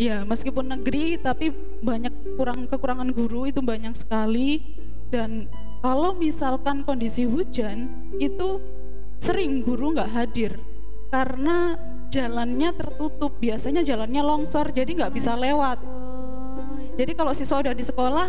Iya, 0.00 0.16
meskipun 0.24 0.64
negeri 0.64 1.20
tapi 1.20 1.52
banyak 1.84 2.40
kurang 2.40 2.64
kekurangan 2.72 3.12
guru 3.12 3.44
itu 3.44 3.60
banyak 3.60 3.92
sekali. 3.92 4.64
Dan 5.12 5.44
kalau 5.84 6.16
misalkan 6.16 6.80
kondisi 6.88 7.28
hujan 7.28 7.92
itu 8.16 8.64
sering 9.20 9.60
guru 9.60 9.92
nggak 9.92 10.08
hadir. 10.08 10.56
Karena 11.12 11.76
jalannya 12.08 12.72
tertutup 12.72 13.36
biasanya 13.36 13.84
jalannya 13.84 14.24
longsor 14.24 14.72
jadi 14.72 14.88
nggak 14.88 15.12
bisa 15.12 15.36
lewat. 15.36 15.84
Jadi 16.96 17.12
kalau 17.12 17.36
siswa 17.36 17.60
udah 17.60 17.76
di 17.76 17.84
sekolah 17.84 18.28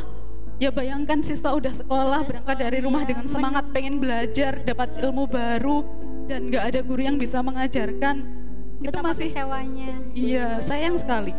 ya 0.60 0.76
bayangkan 0.76 1.24
siswa 1.24 1.56
udah 1.56 1.72
sekolah 1.72 2.28
berangkat 2.28 2.68
dari 2.68 2.84
rumah 2.84 3.08
dengan 3.08 3.32
semangat 3.32 3.72
pengen 3.72 4.04
belajar 4.04 4.60
dapat 4.68 4.92
ilmu 5.00 5.24
baru 5.24 5.88
dan 6.28 6.52
nggak 6.52 6.64
ada 6.76 6.80
guru 6.84 7.00
yang 7.00 7.16
bisa 7.16 7.40
mengajarkan 7.40 8.41
itu 8.82 9.00
masih 9.02 9.30
kecewanya. 9.30 9.92
Iya 10.18 10.58
sayang 10.60 10.98
sekali. 10.98 11.34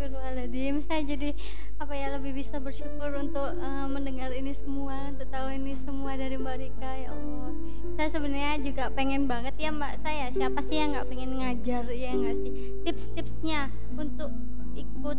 Astagfirullahaladzim. 0.00 0.80
Saya 0.84 1.02
jadi 1.04 1.36
apa 1.80 1.96
ya 1.96 2.12
lebih 2.16 2.36
bisa 2.36 2.60
bersyukur 2.60 3.08
untuk 3.16 3.56
uh, 3.56 3.86
mendengar 3.88 4.32
ini 4.36 4.52
semua 4.52 5.12
untuk 5.12 5.28
tahu 5.32 5.48
ini 5.52 5.72
semua 5.80 6.12
dari 6.16 6.36
Mbak 6.36 6.56
Rika 6.60 6.92
ya 7.00 7.08
Allah. 7.12 7.50
Saya 7.96 8.08
sebenarnya 8.12 8.54
juga 8.60 8.84
pengen 8.92 9.24
banget 9.24 9.56
ya 9.56 9.72
Mbak 9.72 9.94
saya 10.04 10.28
siapa 10.32 10.60
sih 10.64 10.76
yang 10.78 10.92
nggak 10.96 11.08
pengen 11.08 11.40
ngajar 11.40 11.84
ya 11.88 12.10
nggak 12.16 12.36
sih? 12.36 12.52
Tips-tipsnya 12.84 13.72
untuk 13.96 14.30
ikut 14.76 15.18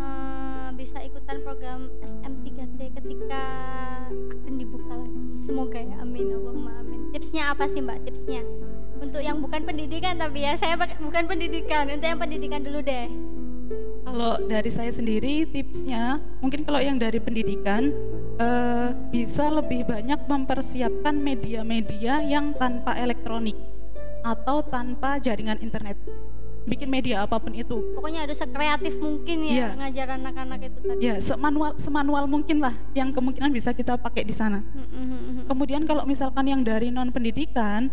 uh, 0.00 0.47
bisa 0.78 1.02
ikutan 1.02 1.42
program 1.42 1.90
SM3T 2.06 2.94
ketika 3.02 3.42
akan 4.14 4.54
dibuka 4.54 4.94
lagi. 4.94 5.20
Semoga 5.42 5.82
ya 5.82 5.98
amin. 5.98 6.30
Allahumma 6.30 6.70
amin. 6.78 7.10
Tipsnya 7.10 7.50
apa 7.50 7.66
sih 7.66 7.82
Mbak? 7.82 8.06
Tipsnya? 8.06 8.46
Untuk 9.02 9.18
yang 9.18 9.42
bukan 9.42 9.66
pendidikan 9.66 10.22
tapi 10.22 10.46
ya 10.46 10.54
saya 10.54 10.78
bukan 10.78 11.26
pendidikan. 11.26 11.90
Untuk 11.90 12.06
yang 12.06 12.22
pendidikan 12.22 12.62
dulu 12.62 12.78
deh. 12.78 13.10
Kalau 14.06 14.40
dari 14.46 14.70
saya 14.72 14.88
sendiri 14.88 15.44
tipsnya, 15.50 16.22
mungkin 16.40 16.64
kalau 16.64 16.80
yang 16.80 16.96
dari 16.96 17.20
pendidikan 17.20 17.92
uh, 18.40 18.94
bisa 19.12 19.52
lebih 19.52 19.84
banyak 19.84 20.16
mempersiapkan 20.24 21.12
media-media 21.12 22.24
yang 22.24 22.56
tanpa 22.56 22.96
elektronik 22.96 23.58
atau 24.24 24.64
tanpa 24.64 25.20
jaringan 25.20 25.60
internet. 25.60 25.98
Bikin 26.68 26.88
media 26.92 27.24
apa 27.24 27.40
pun 27.40 27.56
itu. 27.56 27.80
Pokoknya 27.96 28.28
harus 28.28 28.36
sekreatif 28.36 29.00
mungkin 29.00 29.48
ya, 29.48 29.52
ya. 29.52 29.68
ngajar 29.80 30.06
anak-anak 30.20 30.60
itu 30.68 30.78
tadi. 30.84 31.00
Ya, 31.00 31.14
semanual 31.18 31.72
semanual 31.80 32.24
mungkin 32.28 32.60
lah 32.60 32.76
yang 32.92 33.10
kemungkinan 33.10 33.48
bisa 33.48 33.72
kita 33.72 33.96
pakai 33.96 34.22
di 34.28 34.34
sana. 34.36 34.60
Kemudian 35.48 35.88
kalau 35.88 36.04
misalkan 36.04 36.44
yang 36.44 36.60
dari 36.60 36.92
non 36.92 37.08
pendidikan 37.08 37.88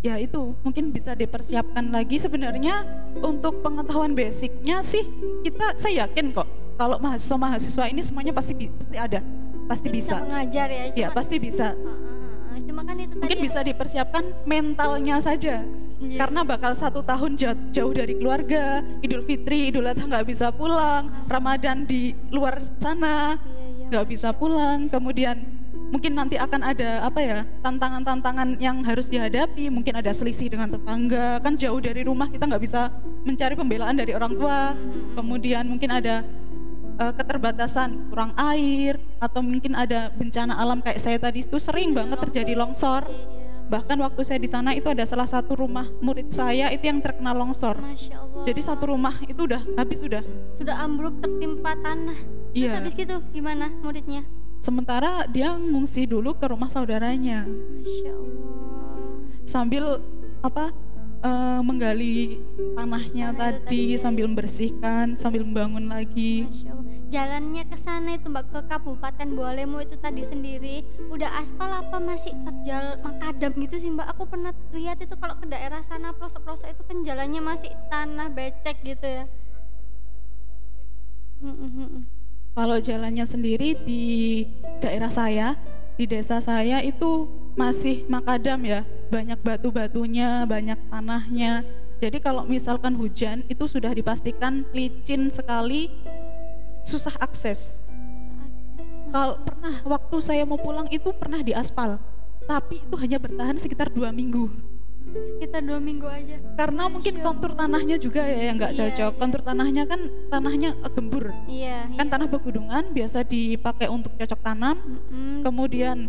ya 0.00 0.16
itu 0.16 0.56
mungkin 0.64 0.92
bisa 0.96 1.12
dipersiapkan 1.12 1.92
lagi 1.92 2.16
sebenarnya 2.16 2.88
untuk 3.20 3.60
pengetahuan 3.60 4.16
basicnya 4.16 4.80
sih 4.80 5.04
kita 5.44 5.76
saya 5.76 6.08
yakin 6.08 6.32
kok 6.32 6.48
kalau 6.80 6.96
mahasiswa 6.96 7.36
mahasiswa 7.36 7.84
ini 7.92 8.00
semuanya 8.00 8.32
pasti 8.32 8.56
pasti 8.72 8.96
ada 8.96 9.20
pasti 9.68 9.88
bisa, 9.92 10.24
bisa 10.24 10.24
mengajar 10.24 10.68
ya 10.72 10.84
ya 10.96 11.08
pasti 11.12 11.36
bisa 11.36 11.76
cuma 12.64 12.80
kan 12.84 12.96
itu 12.96 13.12
mungkin 13.12 13.28
tadi 13.28 13.44
bisa 13.44 13.60
dipersiapkan 13.60 14.24
mentalnya 14.48 15.20
saja 15.20 15.68
iya. 16.00 16.18
karena 16.24 16.40
bakal 16.42 16.72
satu 16.72 17.04
tahun 17.04 17.36
jauh, 17.36 17.58
jauh 17.70 17.92
dari 17.92 18.16
keluarga 18.16 18.80
Idul 19.04 19.22
Fitri 19.28 19.68
Idul 19.70 19.86
Adha 19.86 20.04
nggak 20.08 20.26
bisa 20.26 20.50
pulang 20.50 21.08
Ramadan 21.28 21.84
di 21.84 22.16
luar 22.32 22.58
sana 22.80 23.36
iya, 23.36 23.68
iya. 23.68 23.86
nggak 23.92 24.04
iya, 24.08 24.12
bisa 24.12 24.28
pulang. 24.34 24.88
Kemudian 24.88 25.36
mungkin 25.90 26.14
nanti 26.14 26.38
akan 26.38 26.60
ada 26.62 27.02
apa 27.02 27.20
ya 27.20 27.38
tantangan-tantangan 27.62 28.56
yang 28.58 28.80
harus 28.82 29.06
dihadapi. 29.12 29.68
Mungkin 29.68 30.00
ada 30.00 30.10
selisih 30.10 30.50
dengan 30.50 30.72
tetangga. 30.72 31.38
Kan 31.44 31.54
jauh 31.60 31.78
dari 31.78 32.02
rumah 32.02 32.32
kita 32.32 32.48
nggak 32.48 32.62
bisa 32.64 32.88
mencari 33.22 33.54
pembelaan 33.54 33.94
dari 33.94 34.16
orang 34.16 34.32
tua. 34.34 34.72
Kemudian 35.14 35.68
mungkin 35.68 35.90
ada 35.92 36.24
uh, 37.00 37.12
keterbatasan 37.16 38.12
kurang 38.12 38.36
air 38.36 39.00
atau 39.16 39.40
mungkin 39.40 39.72
ada 39.72 40.12
bencana 40.12 40.60
alam 40.60 40.84
kayak 40.84 41.00
saya 41.00 41.16
tadi 41.16 41.42
itu 41.44 41.56
sering 41.56 41.96
banget 41.96 42.20
terjadi 42.20 42.52
longsor 42.56 43.08
bahkan 43.70 43.94
waktu 44.02 44.20
saya 44.26 44.42
di 44.42 44.50
sana 44.50 44.74
itu 44.74 44.90
ada 44.90 45.06
salah 45.06 45.30
satu 45.30 45.54
rumah 45.54 45.86
murid 46.02 46.28
saya 46.34 46.74
itu 46.74 46.90
yang 46.90 46.98
terkena 46.98 47.30
longsor 47.30 47.78
jadi 48.42 48.60
satu 48.60 48.90
rumah 48.90 49.14
itu 49.24 49.46
udah 49.46 49.62
habis 49.78 50.02
sudah 50.02 50.26
sudah 50.58 50.74
ambruk 50.82 51.14
tertimpa 51.22 51.78
tanah 51.78 52.18
iya. 52.50 52.82
habis 52.82 52.98
gitu 52.98 53.22
gimana 53.30 53.70
muridnya 53.80 54.26
Sementara 54.60 55.24
dia 55.24 55.56
ngungsi 55.56 56.04
dulu 56.04 56.36
ke 56.36 56.44
rumah 56.52 56.68
saudaranya. 56.68 57.48
Masya 57.48 58.12
Allah. 58.12 59.00
Sambil 59.48 59.84
apa 60.44 60.68
uh, 61.24 61.64
menggali 61.64 62.44
tanahnya 62.76 63.32
Tanah 63.32 63.56
tadi, 63.56 63.96
tadi 63.96 63.96
sambil 63.96 64.28
membersihkan, 64.28 65.16
sambil 65.16 65.48
membangun 65.48 65.88
lagi. 65.88 66.44
Masya 66.44 66.76
Allah. 66.76 66.89
Jalannya 67.10 67.66
ke 67.66 67.74
sana 67.74 68.14
itu 68.14 68.30
Mbak 68.30 68.54
ke 68.54 68.60
Kabupaten 68.70 69.28
Bolemo 69.34 69.82
itu 69.82 69.98
tadi 69.98 70.22
sendiri 70.22 70.86
udah 71.10 71.42
aspal 71.42 71.66
apa 71.66 71.98
masih 71.98 72.30
terjal 72.46 73.02
makadam 73.02 73.50
gitu 73.66 73.82
sih 73.82 73.90
Mbak? 73.90 74.14
Aku 74.14 74.30
pernah 74.30 74.54
lihat 74.70 75.02
itu 75.02 75.18
kalau 75.18 75.34
ke 75.34 75.50
daerah 75.50 75.82
sana 75.82 76.14
pelosok-pelosok 76.14 76.70
itu 76.70 76.82
kan 76.86 77.02
jalannya 77.02 77.42
masih 77.42 77.74
tanah 77.90 78.30
becek 78.30 78.78
gitu 78.86 79.02
ya. 79.02 79.24
Kalau 82.54 82.78
jalannya 82.78 83.26
sendiri 83.26 83.74
di 83.82 84.46
daerah 84.78 85.10
saya, 85.10 85.58
di 85.98 86.06
desa 86.06 86.38
saya 86.38 86.78
itu 86.78 87.26
masih 87.58 88.06
makadam 88.06 88.62
ya, 88.62 88.86
banyak 89.10 89.42
batu-batunya, 89.42 90.46
banyak 90.46 90.78
tanahnya. 90.86 91.66
Jadi 91.98 92.22
kalau 92.22 92.46
misalkan 92.46 92.94
hujan 92.94 93.42
itu 93.50 93.66
sudah 93.66 93.92
dipastikan 93.92 94.62
licin 94.72 95.28
sekali, 95.28 95.92
susah 96.84 97.14
akses. 97.20 97.82
Kalau 99.10 99.42
pernah 99.42 99.82
waktu 99.82 100.16
saya 100.22 100.42
mau 100.46 100.60
pulang 100.60 100.86
itu 100.88 101.10
pernah 101.10 101.42
di 101.42 101.50
aspal, 101.50 101.98
tapi 102.46 102.78
itu 102.82 102.94
hanya 102.98 103.18
bertahan 103.18 103.58
sekitar 103.58 103.90
dua 103.90 104.14
minggu 104.14 104.70
sekitar 105.10 105.62
dua 105.64 105.80
minggu 105.82 106.06
aja 106.06 106.36
karena 106.54 106.86
mungkin 106.86 107.14
kontur 107.18 107.50
tanahnya 107.56 107.96
juga 107.98 108.22
ya 108.22 108.52
yang 108.52 108.56
nggak 108.60 108.72
iya, 108.76 108.80
cocok 108.86 109.12
iya. 109.12 109.18
kontur 109.18 109.40
tanahnya 109.42 109.82
kan 109.88 110.00
tanahnya 110.30 110.70
gembur 110.94 111.34
iya, 111.50 111.90
kan 111.98 112.06
iya. 112.06 112.12
tanah 112.12 112.28
pegunungan 112.30 112.84
biasa 112.94 113.26
dipakai 113.26 113.90
untuk 113.90 114.14
cocok 114.14 114.40
tanam 114.40 114.76
mm-hmm. 114.78 115.42
kemudian 115.42 116.06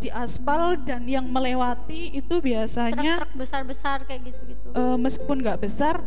di 0.00 0.08
aspal 0.08 0.80
dan 0.80 1.04
yang 1.04 1.28
melewati 1.28 2.16
itu 2.16 2.40
biasanya 2.40 3.20
truk 3.20 3.36
besar 3.36 3.60
besar 3.68 3.98
kayak 4.08 4.32
gitu 4.32 4.40
gitu 4.56 4.66
uh, 4.72 4.96
meskipun 4.96 5.44
nggak 5.44 5.60
besar 5.60 6.00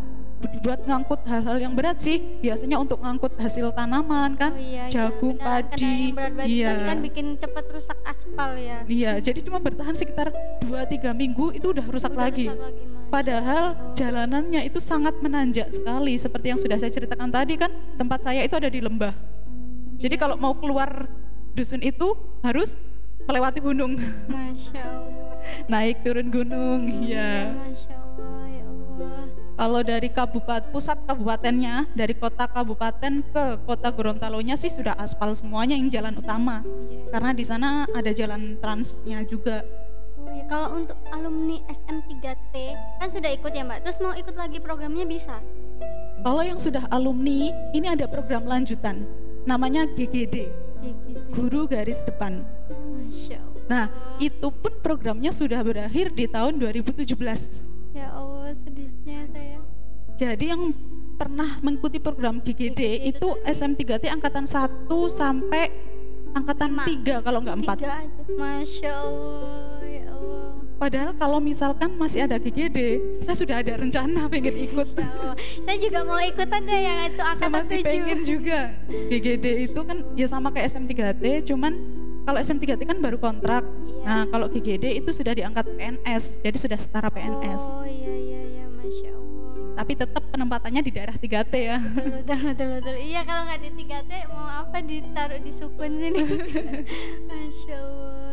buat 0.64 0.80
ngangkut 0.88 1.22
hal-hal 1.28 1.58
yang 1.60 1.74
berat 1.76 2.00
sih. 2.00 2.22
Biasanya 2.40 2.80
untuk 2.80 3.00
ngangkut 3.04 3.36
hasil 3.40 3.72
tanaman 3.76 4.36
kan 4.40 4.56
oh, 4.56 4.60
iya, 4.60 4.88
iya. 4.88 4.94
jagung 4.94 5.36
iya, 5.36 5.44
padi. 5.44 5.98
iya. 6.48 6.72
kan 6.88 6.98
bikin 7.04 7.36
cepat 7.36 7.66
rusak 7.72 7.98
aspal 8.08 8.56
ya. 8.56 8.84
Iya 8.88 9.12
jadi 9.24 9.40
cuma 9.44 9.60
bertahan 9.64 9.96
sekitar 9.96 10.30
2-3 10.68 11.16
minggu 11.16 11.56
itu 11.56 11.72
udah 11.72 11.86
rusak 11.88 12.12
udah 12.14 12.28
lagi, 12.28 12.48
rusak 12.52 12.60
lagi 12.60 12.84
padahal 13.14 13.64
oh. 13.78 13.94
jalanannya 13.94 14.62
itu 14.66 14.80
sangat 14.82 15.14
menanjak 15.22 15.70
sekali 15.70 16.18
seperti 16.18 16.50
yang 16.50 16.60
sudah 16.60 16.78
saya 16.82 16.90
ceritakan 16.90 17.30
tadi 17.30 17.54
kan 17.62 17.70
tempat 17.96 18.26
saya 18.26 18.42
itu 18.42 18.56
ada 18.58 18.68
di 18.68 18.82
lembah. 18.82 19.14
Iya. 19.14 20.10
jadi 20.10 20.16
kalau 20.18 20.36
mau 20.36 20.58
keluar 20.58 21.06
dusun 21.54 21.80
itu 21.86 22.18
harus 22.42 22.74
melewati 23.30 23.62
gunung. 23.62 23.96
Masya 24.28 24.82
Allah. 24.82 25.38
Naik 25.72 26.02
turun 26.02 26.28
gunung 26.34 26.88
iya. 27.06 27.52
Ya, 27.52 27.56
Masya 27.56 27.92
ya 27.92 27.96
Allah 27.96 28.03
kalau 29.54 29.86
dari 29.86 30.10
kabupaten 30.10 30.74
pusat 30.74 30.98
kabupatennya, 31.06 31.86
dari 31.94 32.18
kota 32.18 32.50
kabupaten 32.50 33.22
ke 33.22 33.46
kota 33.70 33.94
Gorontalo-nya 33.94 34.58
sih 34.58 34.74
sudah 34.74 34.98
aspal 34.98 35.38
semuanya 35.38 35.78
yang 35.78 35.94
jalan 35.94 36.18
utama. 36.18 36.66
Karena 37.14 37.32
di 37.38 37.46
sana 37.46 37.86
ada 37.94 38.10
jalan 38.10 38.58
transnya 38.58 39.22
juga. 39.30 39.62
Oh 40.18 40.32
ya, 40.34 40.46
kalau 40.50 40.82
untuk 40.82 40.98
alumni 41.14 41.62
SM3T 41.70 42.54
kan 42.98 43.08
sudah 43.14 43.30
ikut 43.30 43.52
ya 43.54 43.62
Mbak. 43.62 43.86
Terus 43.86 43.98
mau 44.02 44.18
ikut 44.18 44.34
lagi 44.34 44.58
programnya 44.58 45.06
bisa? 45.06 45.38
Kalau 46.24 46.42
yang 46.42 46.58
sudah 46.58 46.90
alumni, 46.90 47.54
ini 47.76 47.88
ada 47.92 48.10
program 48.10 48.50
lanjutan. 48.50 49.06
Namanya 49.46 49.86
GGD. 49.86 50.50
GGD. 50.82 51.30
Guru 51.30 51.70
Garis 51.70 52.02
Depan. 52.02 52.42
Masya 52.74 53.38
Allah. 53.38 53.64
Nah, 53.70 53.86
itu 54.18 54.50
pun 54.50 54.74
programnya 54.82 55.30
sudah 55.30 55.62
berakhir 55.62 56.10
di 56.16 56.26
tahun 56.26 56.58
2017. 56.58 57.06
Ya 57.94 58.10
Allah. 58.10 58.33
Jadi 60.14 60.46
yang 60.54 60.74
pernah 61.18 61.58
mengikuti 61.62 61.98
program 61.98 62.42
GGD, 62.42 63.10
itu, 63.10 63.38
itu 63.38 63.48
SM3T 63.48 64.12
angkatan 64.12 64.46
1 64.46 64.90
sampai 65.10 65.72
angkatan 66.34 66.72
3 66.74 67.26
kalau 67.26 67.40
nggak 67.42 67.58
4. 67.64 67.80
3 67.80 68.02
aja. 68.02 68.22
Masya 68.34 68.92
Allah, 68.92 69.82
ya 69.86 70.06
Allah. 70.10 70.50
Padahal 70.74 71.12
kalau 71.16 71.40
misalkan 71.40 71.96
masih 71.96 72.28
ada 72.28 72.36
GGD, 72.36 73.00
saya 73.24 73.38
sudah 73.40 73.56
ada 73.64 73.80
rencana 73.80 74.28
pengen 74.28 74.58
ikut. 74.68 74.92
saya 75.64 75.78
juga 75.80 76.04
mau 76.04 76.20
ikutan 76.20 76.60
deh 76.66 76.80
yang 76.84 77.00
itu 77.08 77.24
angkatan 77.24 77.40
Saya 77.40 77.52
masih 77.54 77.78
pengen 77.86 78.20
juga. 78.28 78.60
GGD 78.90 79.46
itu 79.72 79.80
kan 79.80 79.98
ya 80.18 80.28
sama 80.28 80.52
kayak 80.52 80.76
SM3T, 80.76 81.48
cuman 81.48 81.72
kalau 82.28 82.40
SM3T 82.42 82.82
kan 82.84 83.00
baru 83.00 83.16
kontrak. 83.16 83.64
Iya. 83.64 84.04
Nah, 84.04 84.24
kalau 84.28 84.52
GGD 84.52 85.00
itu 85.00 85.16
sudah 85.16 85.32
diangkat 85.32 85.64
PNS, 85.78 86.44
jadi 86.44 86.58
sudah 86.60 86.76
setara 86.76 87.08
PNS. 87.08 87.64
Oh 87.64 87.88
iya 87.88 88.12
iya. 88.12 88.23
Tapi 89.84 90.00
tetap 90.00 90.24
penempatannya 90.32 90.80
di 90.80 90.96
daerah 90.96 91.12
3T 91.12 91.54
ya. 91.60 91.76
Betul 91.76 92.24
betul 92.24 92.40
betul. 92.56 92.68
betul. 92.80 92.96
Iya 93.04 93.28
kalau 93.28 93.44
nggak 93.44 93.60
di 93.68 93.70
3T 93.84 94.12
mau 94.32 94.48
apa 94.64 94.80
ditaruh 94.80 95.44
di 95.44 95.52
sukun 95.52 95.92
sini. 96.00 96.24
masya 97.28 97.84
Allah. 97.84 98.24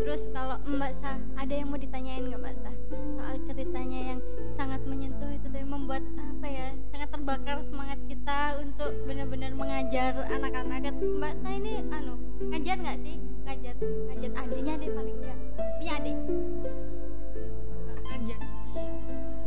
Terus 0.00 0.24
kalau 0.32 0.56
Mbak 0.64 0.92
Sa, 1.04 1.20
ada 1.36 1.52
yang 1.52 1.68
mau 1.68 1.76
ditanyain 1.76 2.32
nggak 2.32 2.40
Mbak 2.40 2.56
Sa? 2.64 2.72
Soal 2.88 3.36
ceritanya 3.44 4.00
yang 4.16 4.20
sangat 4.56 4.80
menyentuh 4.88 5.36
itu 5.36 5.52
dan 5.52 5.68
membuat 5.68 6.00
apa 6.16 6.48
ya, 6.48 6.72
sangat 6.88 7.12
terbakar 7.12 7.60
semangat 7.60 8.00
kita 8.08 8.56
untuk 8.56 8.96
benar-benar 9.04 9.52
mengajar 9.52 10.16
anak-anak. 10.32 10.96
Mbak 10.96 11.34
Sa 11.44 11.52
ini 11.52 11.84
anu, 11.92 12.16
ngajar 12.40 12.80
nggak 12.80 12.98
sih? 13.04 13.20
Ngajar, 13.44 13.76
ngajar 13.84 14.30
adiknya 14.32 14.80
deh 14.80 14.90
paling 14.96 15.16
enggak. 15.20 15.38
Punya 15.76 15.92
adik? 16.00 16.16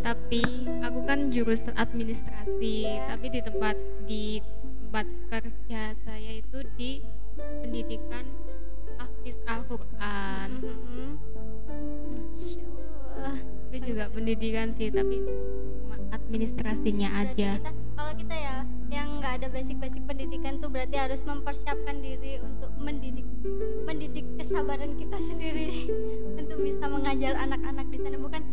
Tapi 0.01 0.41
aku 0.81 0.99
kan 1.05 1.29
jurusan 1.29 1.73
administrasi, 1.77 2.89
tapi 3.05 3.25
di 3.29 3.39
tempat 3.41 3.75
di 4.09 4.41
tempat 4.91 5.07
kerja 5.29 5.95
saya 6.03 6.31
itu 6.41 6.59
di 6.75 7.05
pendidikan 7.37 8.25
Hafiz 8.97 9.37
Al-Quran. 9.45 10.49
Allah 13.21 13.37
itu 13.71 13.77
juga 13.93 14.09
pendidikan 14.11 14.67
sih 14.73 14.91
tapi 14.91 15.21
administrasinya 16.11 17.23
aja. 17.23 17.59
kita, 17.59 17.71
kalau 17.95 18.13
kita 18.15 18.35
ya 18.35 18.55
yang 18.91 19.23
nggak 19.23 19.33
ada 19.39 19.47
basic-basic 19.47 20.03
pendidikan 20.03 20.59
tuh 20.59 20.67
berarti 20.67 20.99
harus 20.99 21.23
mempersiapkan 21.23 22.03
diri 22.03 22.43
untuk 22.43 22.71
mendidik 22.75 23.23
mendidik 23.87 24.27
kesabaran 24.35 24.99
kita 24.99 25.17
sendiri. 25.23 25.87
Untuk 26.39 26.59
bisa 26.63 26.85
mengajar 26.91 27.39
anak-anak 27.39 27.87
di 27.89 27.97
sana. 28.03 28.17
Bukan 28.19 28.43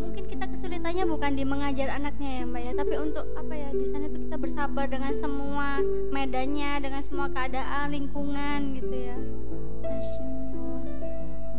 mungkin 0.00 0.24
kita 0.26 0.44
kesulitannya 0.48 1.04
bukan 1.04 1.32
di 1.36 1.44
mengajar 1.44 1.92
anaknya 1.92 2.40
ya 2.40 2.42
mbak 2.48 2.62
ya 2.64 2.72
tapi 2.76 2.94
untuk 2.96 3.26
apa 3.36 3.54
ya 3.54 3.68
di 3.76 3.86
sana 3.86 4.06
tuh 4.08 4.20
kita 4.24 4.36
bersabar 4.40 4.86
dengan 4.88 5.12
semua 5.12 5.84
medannya 6.10 6.80
dengan 6.80 7.02
semua 7.04 7.26
keadaan 7.28 7.92
lingkungan 7.92 8.60
gitu 8.80 8.96
ya 8.96 9.16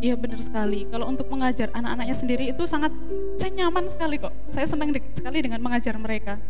Iya 0.02 0.18
benar 0.18 0.42
sekali. 0.42 0.82
Kalau 0.90 1.06
untuk 1.06 1.30
mengajar 1.30 1.70
anak-anaknya 1.78 2.16
sendiri 2.18 2.44
itu 2.50 2.66
sangat 2.66 2.90
saya 3.38 3.54
nyaman 3.54 3.86
sekali 3.86 4.18
kok. 4.18 4.34
Saya 4.50 4.66
senang 4.66 4.90
sekali 5.14 5.38
dengan 5.46 5.62
mengajar 5.62 5.94
mereka. 5.94 6.42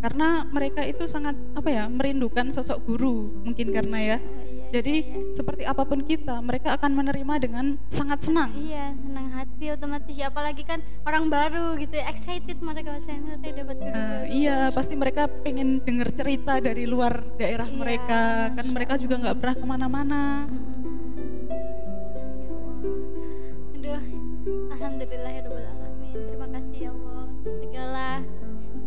Karena 0.00 0.48
mereka 0.48 0.80
itu 0.88 1.04
sangat 1.04 1.36
apa 1.52 1.68
ya 1.68 1.84
merindukan 1.84 2.48
sosok 2.48 2.80
guru 2.88 3.44
mungkin 3.44 3.76
karena 3.76 4.16
ya. 4.16 4.18
Jadi 4.70 4.94
seperti 5.34 5.62
apa 5.64 5.82
pun 5.84 6.02
kita, 6.02 6.40
mereka 6.40 6.76
akan 6.76 6.92
menerima 6.94 7.34
dengan 7.40 7.76
sangat 7.90 8.24
senang. 8.24 8.52
Iya, 8.54 8.94
senang 8.96 9.26
hati 9.32 9.64
otomatis. 9.72 10.14
Ya, 10.14 10.28
apalagi 10.30 10.62
kan 10.62 10.82
orang 11.04 11.28
baru 11.32 11.76
gitu, 11.80 11.96
excited 11.98 12.58
mereka 12.62 12.98
pasti 12.98 13.12
dapat 13.54 13.76
guru. 13.80 13.94
Uh, 13.94 14.24
iya, 14.30 14.58
pasti 14.72 14.94
mereka 14.94 15.26
pengen 15.42 15.82
dengar 15.82 16.10
cerita 16.14 16.58
dari 16.58 16.84
luar 16.88 17.22
daerah 17.38 17.68
iya, 17.68 17.78
mereka. 17.78 18.22
Kan 18.54 18.66
mereka 18.70 18.94
juga 19.00 19.14
nggak 19.20 19.36
pernah 19.40 19.56
ke 19.56 19.66
mana-mana. 19.66 20.22
Mm 20.48 20.58
-hmm 20.58 20.84
Alhamdulillahirrahmanirrahim 24.44 26.20
Terima 26.28 26.48
kasih 26.52 26.76
ya 26.76 26.90
Allah 26.92 27.24
Untuk 27.32 27.54
segala 27.64 28.08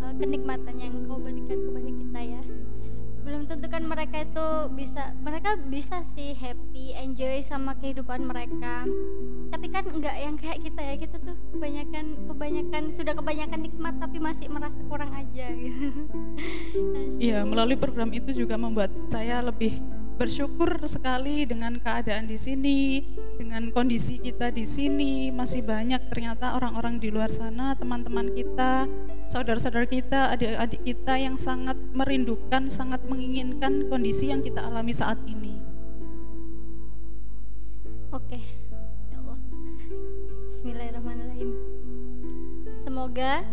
uh, 0.06 0.13
kenikmatan 0.22 0.76
yang 0.78 0.96
Kan 3.78 3.94
mereka 3.94 4.26
itu 4.26 4.48
bisa 4.74 5.13
Mereka 5.22 5.70
bisa 5.70 6.02
sih 6.18 6.34
happy, 6.34 6.98
enjoy 6.98 7.46
sama 7.46 7.78
kehidupan 7.78 8.26
mereka. 8.26 8.90
Tapi 9.54 9.70
kan 9.70 9.86
enggak 9.86 10.18
yang 10.18 10.34
kayak 10.34 10.66
kita 10.66 10.82
ya 10.82 10.98
Kita 10.98 11.22
tuh 11.22 11.38
kebanyakan, 11.54 12.26
kebanyakan 12.26 12.84
sudah 12.90 13.13
kebanyakan 13.13 13.60
nikmat 13.70 13.94
Tapi 14.02 14.18
masih 14.18 14.50
merasa 14.50 14.82
kurang 14.90 15.13
aja. 15.13 15.54
Gitu 15.54 15.94
Iya, 17.30 17.46
melalui 17.46 17.78
program 17.78 18.10
itu 18.10 18.34
juga 18.34 18.58
membuat 18.58 18.90
saya 19.13 19.46
lebih 19.46 19.78
bersyukur 20.18 20.82
sekali 20.90 21.46
dengan 21.46 21.78
keadaan 21.78 22.26
di 22.26 22.42
sini, 22.42 23.06
dengan 23.38 23.69
kondisi 23.69 24.17
kita 24.17 24.50
di 24.50 24.65
sini. 24.65 25.30
Masih 25.30 25.62
banyak 25.62 26.10
ternyata 26.10 26.58
orang-orang 26.58 26.97
di 26.97 27.13
luar 27.13 27.30
sana, 27.30 27.78
teman-teman 27.78 28.34
kita, 28.34 28.89
saudara-saudara 29.30 29.86
kita, 29.86 30.34
adik-adik 30.34 30.82
kita 30.84 31.13
yang 31.15 31.38
sangat 31.38 31.78
merindukan, 31.93 32.67
sangat 32.67 33.00
menginginkan 33.06 33.86
kondisi 33.88 34.34
yang 34.34 34.41
kita 34.41 34.65
alami 34.65 34.91
saat 34.91 35.21
ini. 35.30 35.56
Oke, 38.12 38.41
ya 39.13 39.21
Allah. 39.21 39.39
Bismillahirrahmanirrahim. 40.50 41.50
Semoga 42.84 43.45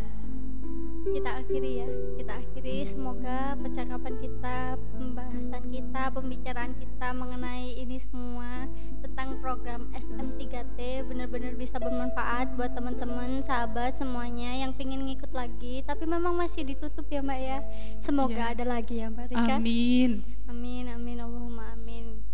kita 1.12 1.30
akhiri 1.44 1.72
ya. 1.84 1.88
Kita 2.16 2.32
akhiri. 2.40 2.76
Semoga 2.88 3.58
percakapan 3.60 4.14
kita 4.16 4.56
pembahasan 4.96 5.64
kita 5.68 6.02
pembicaraan 6.14 6.72
kita 6.80 7.08
mengenai 7.12 7.76
ini 7.76 8.00
semua 8.00 8.64
tentang 9.04 9.36
program 9.44 9.92
SM3T 9.92 11.04
benar-benar 11.04 11.52
bisa 11.60 11.76
bermanfaat 11.76 12.56
buat 12.56 12.72
teman-teman 12.72 13.44
sahabat 13.44 14.00
semuanya 14.00 14.56
yang 14.56 14.72
pingin 14.72 15.04
ngikut 15.04 15.30
lagi. 15.36 15.84
Tapi 15.84 16.08
memang 16.08 16.32
masih 16.32 16.64
ditutup 16.64 17.04
ya 17.12 17.20
mbak 17.20 17.40
ya. 17.40 17.58
Semoga 18.00 18.50
ya. 18.50 18.52
ada 18.56 18.64
lagi 18.64 19.04
ya 19.04 19.12
mbak 19.12 19.28
Rika. 19.34 19.60
Amin. 19.60 20.24
Amin 20.48 20.88
amin. 20.88 21.18
Allahumma 21.20 21.76
amin. 21.76 22.24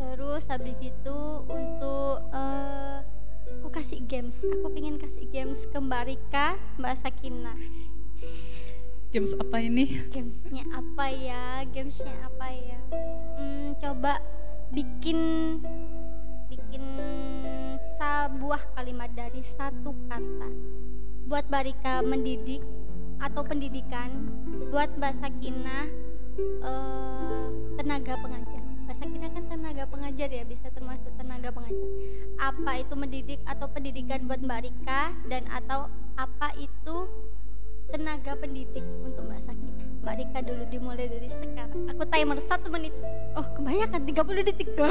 Terus 0.00 0.48
habis 0.48 0.76
itu 0.80 1.20
untuk 1.44 2.16
uh, 2.32 3.04
aku 3.58 3.68
kasih 3.74 3.98
games 4.06 4.38
aku 4.46 4.70
pingin 4.70 5.00
kasih 5.00 5.26
games 5.34 5.66
ke 5.66 5.78
Mbak 5.78 6.02
Rika 6.06 6.54
Mbak 6.78 6.94
Sakinah 7.02 7.58
Games 9.10 9.34
apa 9.34 9.58
ini? 9.58 10.06
Gamesnya 10.14 10.62
apa 10.70 11.10
ya? 11.10 11.66
Gamesnya 11.74 12.14
apa 12.22 12.46
ya? 12.54 12.78
Hmm, 13.34 13.74
coba 13.82 14.22
bikin 14.70 15.18
bikin 16.46 16.84
sebuah 17.98 18.70
kalimat 18.78 19.10
dari 19.10 19.42
satu 19.58 19.90
kata. 20.06 20.50
Buat 21.26 21.50
Barika 21.50 22.06
mendidik 22.06 22.62
atau 23.18 23.42
pendidikan, 23.42 24.30
buat 24.70 24.94
Mbak 24.94 25.14
Sakina 25.18 25.90
uh, 26.62 27.50
tenaga 27.82 28.14
pengajar. 28.14 28.69
Mbak 28.90 29.06
Sakina 29.06 29.30
kan 29.30 29.46
tenaga 29.46 29.86
pengajar 29.86 30.28
ya, 30.34 30.42
bisa 30.42 30.66
termasuk 30.74 31.14
tenaga 31.14 31.54
pengajar. 31.54 31.88
Apa 32.42 32.82
itu 32.82 32.94
mendidik 32.98 33.38
atau 33.46 33.70
pendidikan 33.70 34.26
buat 34.26 34.42
Mbak 34.42 34.66
Rika 34.66 35.14
dan 35.30 35.46
atau 35.46 35.86
apa 36.18 36.50
itu 36.58 37.06
tenaga 37.94 38.34
pendidik 38.34 38.82
untuk 39.06 39.30
Mbak 39.30 39.46
Sakina. 39.46 39.86
Mbak 40.02 40.14
Rika 40.18 40.38
dulu 40.42 40.62
dimulai 40.74 41.06
dari 41.06 41.30
sekarang. 41.30 41.86
Aku 41.86 42.02
timer 42.02 42.42
satu 42.42 42.66
menit. 42.66 42.90
Oh 43.38 43.46
kebanyakan 43.54 44.10
30 44.10 44.48
detik 44.50 44.74
tuh. 44.74 44.90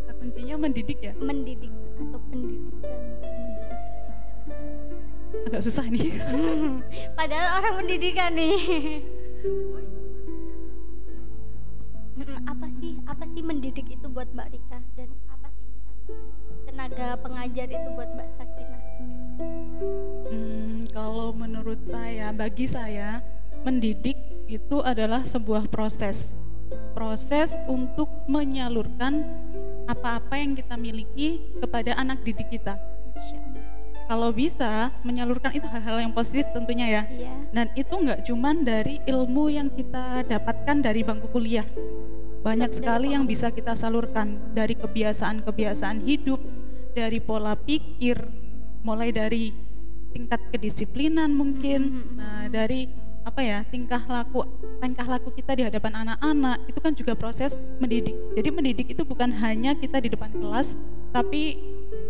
Kata 0.00 0.12
kuncinya 0.16 0.56
mendidik 0.56 0.96
ya? 1.04 1.12
Mendidik 1.20 1.72
atau 2.00 2.16
pendidikan. 2.32 2.96
Agak 5.52 5.60
susah 5.60 5.84
nih. 5.92 6.16
Padahal 7.20 7.60
orang 7.60 7.84
pendidikan 7.84 8.32
nih. 8.32 8.56
sih 13.36 13.44
mendidik 13.44 13.84
itu 13.92 14.08
buat 14.08 14.32
Mbak 14.32 14.48
Rika 14.48 14.80
dan 14.96 15.12
apa 15.28 15.52
sih 15.52 15.68
tenaga 16.64 17.20
pengajar 17.20 17.68
itu 17.68 17.88
buat 17.92 18.08
Mbak 18.16 18.28
Sakina? 18.32 18.78
Hmm, 20.32 20.88
kalau 20.88 21.36
menurut 21.36 21.76
saya, 21.84 22.32
bagi 22.32 22.64
saya, 22.64 23.20
mendidik 23.60 24.16
itu 24.48 24.80
adalah 24.80 25.20
sebuah 25.28 25.68
proses. 25.68 26.32
Proses 26.96 27.52
untuk 27.68 28.08
menyalurkan 28.24 29.20
apa-apa 29.84 30.40
yang 30.40 30.56
kita 30.56 30.80
miliki 30.80 31.44
kepada 31.60 31.92
anak 31.92 32.24
didik 32.24 32.48
kita. 32.48 32.80
Kalau 34.08 34.32
bisa 34.32 34.96
menyalurkan 35.04 35.52
itu 35.52 35.68
hal-hal 35.68 36.08
yang 36.08 36.16
positif 36.16 36.48
tentunya 36.56 36.88
ya. 36.88 37.02
Iya. 37.04 37.32
Dan 37.52 37.66
itu 37.76 37.92
nggak 37.92 38.24
cuman 38.32 38.64
dari 38.64 38.96
ilmu 39.04 39.52
yang 39.52 39.68
kita 39.68 40.24
dapatkan 40.24 40.80
dari 40.80 41.04
bangku 41.04 41.28
kuliah. 41.28 41.68
Banyak 42.42 42.72
sekali 42.76 43.14
yang 43.14 43.24
bisa 43.24 43.50
kita 43.50 43.76
salurkan 43.78 44.52
dari 44.52 44.76
kebiasaan-kebiasaan 44.78 46.04
hidup, 46.04 46.38
dari 46.96 47.20
pola 47.20 47.56
pikir, 47.56 48.16
mulai 48.86 49.10
dari 49.10 49.50
tingkat 50.16 50.40
kedisiplinan 50.48 51.34
mungkin, 51.34 51.80
mm-hmm. 51.92 52.16
nah 52.16 52.48
dari 52.48 52.88
apa 53.26 53.42
ya 53.42 53.66
tingkah 53.66 53.98
laku 54.06 54.46
tingkah 54.78 55.02
laku 55.02 55.34
kita 55.34 55.58
di 55.58 55.66
hadapan 55.66 56.06
anak-anak 56.06 56.62
itu 56.70 56.78
kan 56.78 56.92
juga 56.94 57.12
proses 57.18 57.58
mendidik. 57.82 58.14
Jadi 58.38 58.48
mendidik 58.54 58.86
itu 58.94 59.02
bukan 59.02 59.34
hanya 59.42 59.74
kita 59.74 59.98
di 59.98 60.14
depan 60.14 60.30
kelas, 60.30 60.78
tapi 61.10 61.58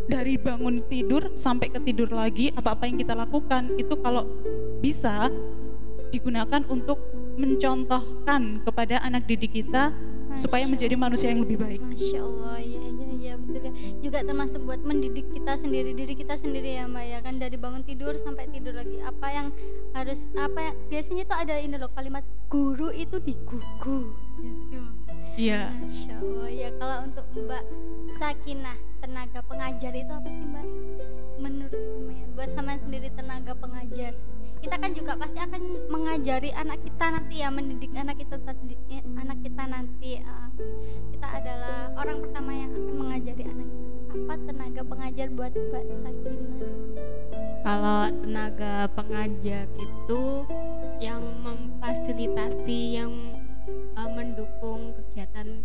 dari 0.06 0.38
bangun 0.38 0.84
tidur 0.86 1.34
sampai 1.34 1.72
ke 1.72 1.80
tidur 1.82 2.12
lagi 2.12 2.54
apa-apa 2.54 2.86
yang 2.86 3.00
kita 3.00 3.16
lakukan 3.16 3.74
itu 3.80 3.96
kalau 3.98 4.28
bisa 4.78 5.32
digunakan 6.14 6.62
untuk 6.70 7.00
mencontohkan 7.36 8.62
kepada 8.62 9.02
anak 9.02 9.26
didik 9.26 9.60
kita 9.60 9.90
supaya 10.36 10.68
menjadi 10.68 10.94
manusia 10.94 11.32
yang 11.32 11.42
lebih 11.42 11.58
baik. 11.58 11.80
Masya 11.80 12.20
Allah 12.20 12.60
ya 12.60 12.84
ya 12.84 13.10
ya 13.16 13.34
betul 13.40 13.62
ya. 13.66 13.72
Juga 14.04 14.18
termasuk 14.22 14.60
buat 14.68 14.80
mendidik 14.84 15.26
kita 15.32 15.56
sendiri 15.56 15.96
diri 15.96 16.14
kita 16.14 16.36
sendiri 16.36 16.76
ya 16.78 16.84
Mbak 16.86 17.04
ya 17.08 17.18
kan 17.24 17.34
dari 17.40 17.56
bangun 17.56 17.82
tidur 17.82 18.14
sampai 18.20 18.46
tidur 18.52 18.76
lagi. 18.76 19.00
Apa 19.02 19.26
yang 19.32 19.48
harus 19.96 20.28
apa 20.36 20.70
ya, 20.70 20.72
biasanya 20.92 21.22
itu 21.24 21.34
ada 21.34 21.54
ini 21.56 21.76
loh 21.80 21.90
kalimat 21.96 22.22
guru 22.52 22.92
itu 22.92 23.16
digugu 23.18 24.12
gitu. 24.38 24.80
Iya. 25.36 25.72
Masya 25.72 26.14
Allah 26.20 26.48
ya 26.52 26.68
kalau 26.76 26.96
untuk 27.08 27.26
Mbak 27.36 27.64
Sakinah 28.16 28.78
tenaga 29.00 29.40
pengajar 29.44 29.92
itu 29.92 30.12
apa 30.12 30.28
sih 30.28 30.44
Mbak? 30.44 30.66
Menurut 31.36 31.76
Samayan 31.76 32.28
buat 32.32 32.50
sama 32.56 32.72
sendiri 32.80 33.08
tenaga 33.12 33.52
pengajar 33.56 34.12
kita 34.66 34.82
kan 34.82 34.92
juga 34.98 35.14
pasti 35.14 35.38
akan 35.38 35.62
mengajari 35.86 36.50
anak 36.50 36.82
kita 36.82 37.06
nanti 37.14 37.34
ya 37.38 37.54
mendidik 37.54 37.94
anak 37.94 38.18
kita 38.18 38.34
eh, 38.90 39.02
anak 39.14 39.38
kita 39.38 39.62
nanti 39.62 40.18
uh, 40.26 40.50
kita 41.14 41.28
adalah 41.38 41.94
orang 41.94 42.18
pertama 42.26 42.50
yang 42.50 42.70
akan 42.74 42.94
mengajari 42.98 43.44
anak. 43.46 43.68
Apa 44.10 44.34
tenaga 44.42 44.82
pengajar 44.82 45.26
buat 45.38 45.52
Mbak 45.54 45.84
Sakina? 46.02 46.66
Kalau 47.62 48.00
tenaga 48.26 48.74
pengajar 48.90 49.70
itu 49.78 50.22
yang 50.98 51.22
memfasilitasi 51.46 52.78
yang 52.98 53.14
uh, 53.94 54.10
mendukung 54.10 54.98
kegiatan 54.98 55.62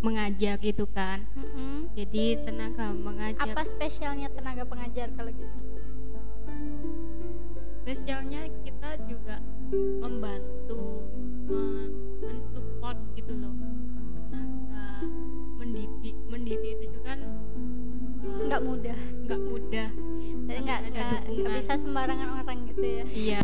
mengajar 0.00 0.56
gitu 0.64 0.88
kan. 0.96 1.28
Mm 1.36 1.44
-hmm. 1.44 1.76
jadi 1.92 2.24
tenaga 2.40 2.88
mengajar 2.96 3.52
apa 3.52 3.68
spesialnya 3.68 4.32
tenaga 4.32 4.64
pengajar 4.64 5.12
kalau 5.12 5.28
gitu 5.28 5.58
spesialnya 7.84 8.48
kita 8.64 8.96
juga 9.04 9.44
membantu 10.00 11.04
mensupport 12.24 12.96
gitu 13.12 13.36
loh. 13.36 13.52
Tenaga 14.32 15.04
mendidik 15.60 16.16
mendidik 16.32 16.80
itu 16.80 16.88
juga 16.88 17.12
kan 17.12 17.20
uh, 18.24 18.40
nggak 18.48 18.62
mudah. 18.64 18.98
nggak 19.28 19.40
mudah. 19.44 19.88
Jadi 20.48 20.60
nggak 20.64 20.80
nggak 21.28 21.52
bisa 21.60 21.76
sembarangan 21.76 22.40
orang 22.40 22.58
gitu 22.72 22.86
ya. 22.88 23.04
Iya. 23.04 23.40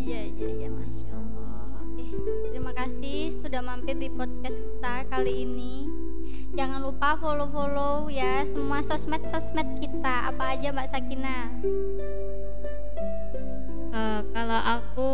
Iya 0.00 0.20
iya 0.24 0.48
iya 0.64 0.68
masya 0.72 1.12
allah. 1.12 1.84
Oke 1.84 2.04
terima 2.48 2.72
kasih 2.72 3.36
sudah 3.44 3.60
mampir 3.60 4.00
di 4.00 4.08
podcast 4.08 4.56
kita 4.56 5.04
kali 5.12 5.44
ini. 5.44 5.84
Jangan 6.56 6.80
lupa 6.80 7.20
follow 7.20 7.52
follow 7.52 8.08
ya 8.08 8.48
semua 8.48 8.80
sosmed 8.80 9.20
sosmed 9.28 9.68
kita. 9.84 10.32
Apa 10.32 10.56
aja 10.56 10.72
mbak 10.72 10.88
Sakina 10.88 11.52
uh, 13.94 14.20
kalau 14.34 14.60
aku 14.60 15.10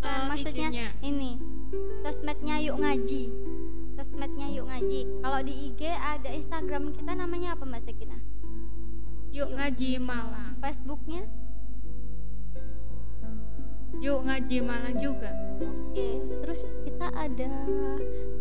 uh, 0.00 0.24
maksudnya 0.32 0.68
IG 0.72 0.78
ini 1.04 1.32
sosmednya 2.02 2.56
yuk 2.64 2.76
ngaji. 2.80 3.22
Sosmednya 3.92 4.46
yuk 4.50 4.66
ngaji. 4.66 5.00
Kalau 5.20 5.40
di 5.44 5.54
IG 5.70 5.80
ada 5.92 6.32
Instagram 6.32 6.96
kita 6.96 7.12
namanya 7.12 7.54
apa 7.54 7.68
Mbak 7.68 7.82
Sekina? 7.84 8.18
Yuk, 9.30 9.48
yuk 9.48 9.48
ngaji 9.60 9.90
Malang. 10.00 10.56
Facebooknya 10.58 11.28
yuk 14.00 14.24
ngaji 14.24 14.56
Malang 14.64 14.96
juga. 14.96 15.30
Oke 15.62 16.18
terus 16.42 16.66
kita 16.82 17.06
ada 17.14 17.52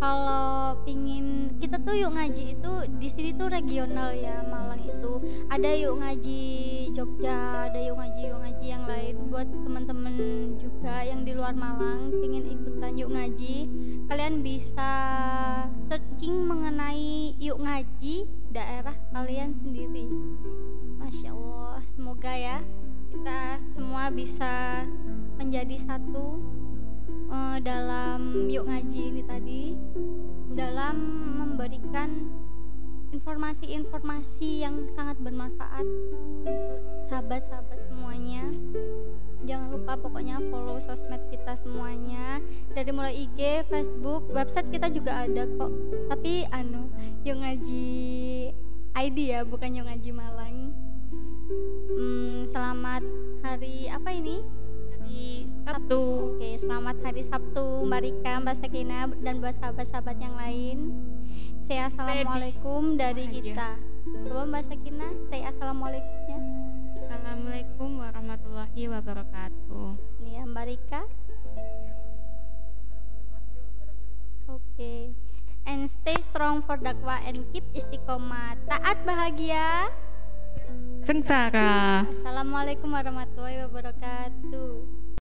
kalau 0.02 0.80
pingin 0.88 1.54
kita 1.62 1.78
tuh 1.84 1.94
yuk 1.94 2.16
ngaji 2.16 2.58
itu 2.58 2.74
di 2.98 3.08
sini 3.12 3.30
tuh 3.36 3.52
regional 3.52 4.16
ya 4.16 4.42
Malang 4.48 4.82
itu. 4.82 5.20
Ada 5.52 5.70
yuk 5.76 6.00
ngaji 6.00 6.42
Jogja 6.96 7.70
ada 7.70 7.80
yuk 7.80 8.00
ngaji 8.00 8.22
yuk 8.32 8.40
ngaji 8.42 8.66
yang 8.66 8.84
lain. 8.88 9.16
Buat 9.28 9.48
teman-teman 9.52 10.16
juga 10.58 10.96
yang 11.04 11.28
di 11.28 11.32
luar 11.36 11.54
Malang 11.54 12.10
pingin 12.24 12.48
ikutan 12.48 12.96
yuk 12.98 13.12
ngaji. 13.12 13.68
Kalian 14.08 14.44
bisa 14.44 14.92
searching 15.84 16.48
mengenai 16.48 17.36
yuk 17.38 17.60
ngaji 17.60 18.26
daerah 18.52 18.96
kalian 19.12 19.56
sendiri. 19.56 20.08
Masya 21.00 21.36
Allah 21.36 21.80
semoga 21.92 22.34
ya 22.34 22.60
kita 23.12 23.60
semua 23.76 24.08
bisa 24.08 24.88
menjadi 25.42 25.74
satu 25.90 26.38
uh, 27.34 27.58
dalam 27.66 28.46
yuk 28.46 28.70
ngaji 28.70 29.02
ini 29.10 29.22
tadi 29.26 29.74
dalam 30.54 31.02
memberikan 31.42 32.30
informasi-informasi 33.10 34.62
yang 34.62 34.86
sangat 34.94 35.18
bermanfaat 35.18 35.84
untuk 36.46 36.78
sahabat-sahabat 37.10 37.80
semuanya. 37.90 38.54
Jangan 39.42 39.74
lupa 39.74 39.98
pokoknya 39.98 40.38
follow 40.54 40.78
sosmed 40.86 41.20
kita 41.34 41.58
semuanya. 41.66 42.38
Dari 42.78 42.94
mulai 42.94 43.26
IG, 43.26 43.66
Facebook, 43.66 44.30
website 44.30 44.70
kita 44.70 44.94
juga 44.94 45.26
ada 45.26 45.50
kok. 45.58 45.74
Tapi 46.08 46.46
anu 46.54 46.86
yuk 47.26 47.42
ngaji 47.42 47.90
ID 48.94 49.18
ya 49.34 49.42
bukan 49.42 49.74
yuk 49.74 49.90
ngaji 49.90 50.10
Malang. 50.14 50.72
Hmm, 51.98 52.48
selamat 52.48 53.04
hari 53.44 53.92
apa 53.92 54.14
ini 54.16 54.61
Sabtu. 55.62 56.36
Oke, 56.36 56.50
selamat 56.58 56.98
hari 57.06 57.24
Sabtu 57.24 57.86
Mbak 57.88 58.02
Rika, 58.02 58.34
Mbak 58.44 58.56
Sakina 58.60 59.08
dan 59.24 59.40
buat 59.40 59.56
sahabat-sahabat 59.60 60.18
yang 60.20 60.36
lain. 60.36 60.78
Saya 61.64 61.88
assalamualaikum 61.88 63.00
dari 63.00 63.30
kita. 63.30 63.80
Coba 64.28 64.44
Mbak 64.50 64.64
Sakina, 64.68 65.08
saya 65.30 65.54
assalamualaikumnya. 65.54 66.40
Assalamualaikum 66.98 67.90
warahmatullahi 68.04 68.84
wabarakatuh. 68.92 69.88
Nih 70.26 70.32
ya 70.40 70.44
Mbak 70.48 70.66
Rika. 70.68 71.02
Oke. 74.52 75.16
And 75.64 75.86
stay 75.88 76.18
strong 76.26 76.66
for 76.66 76.76
dakwah 76.82 77.22
and 77.24 77.46
keep 77.54 77.64
istiqomah. 77.78 78.60
Taat 78.68 78.98
bahagia. 79.06 79.88
Sengsara. 81.06 82.06
Assalamualaikum 82.10 82.90
warahmatullahi 82.92 83.66
wabarakatuh. 83.70 85.01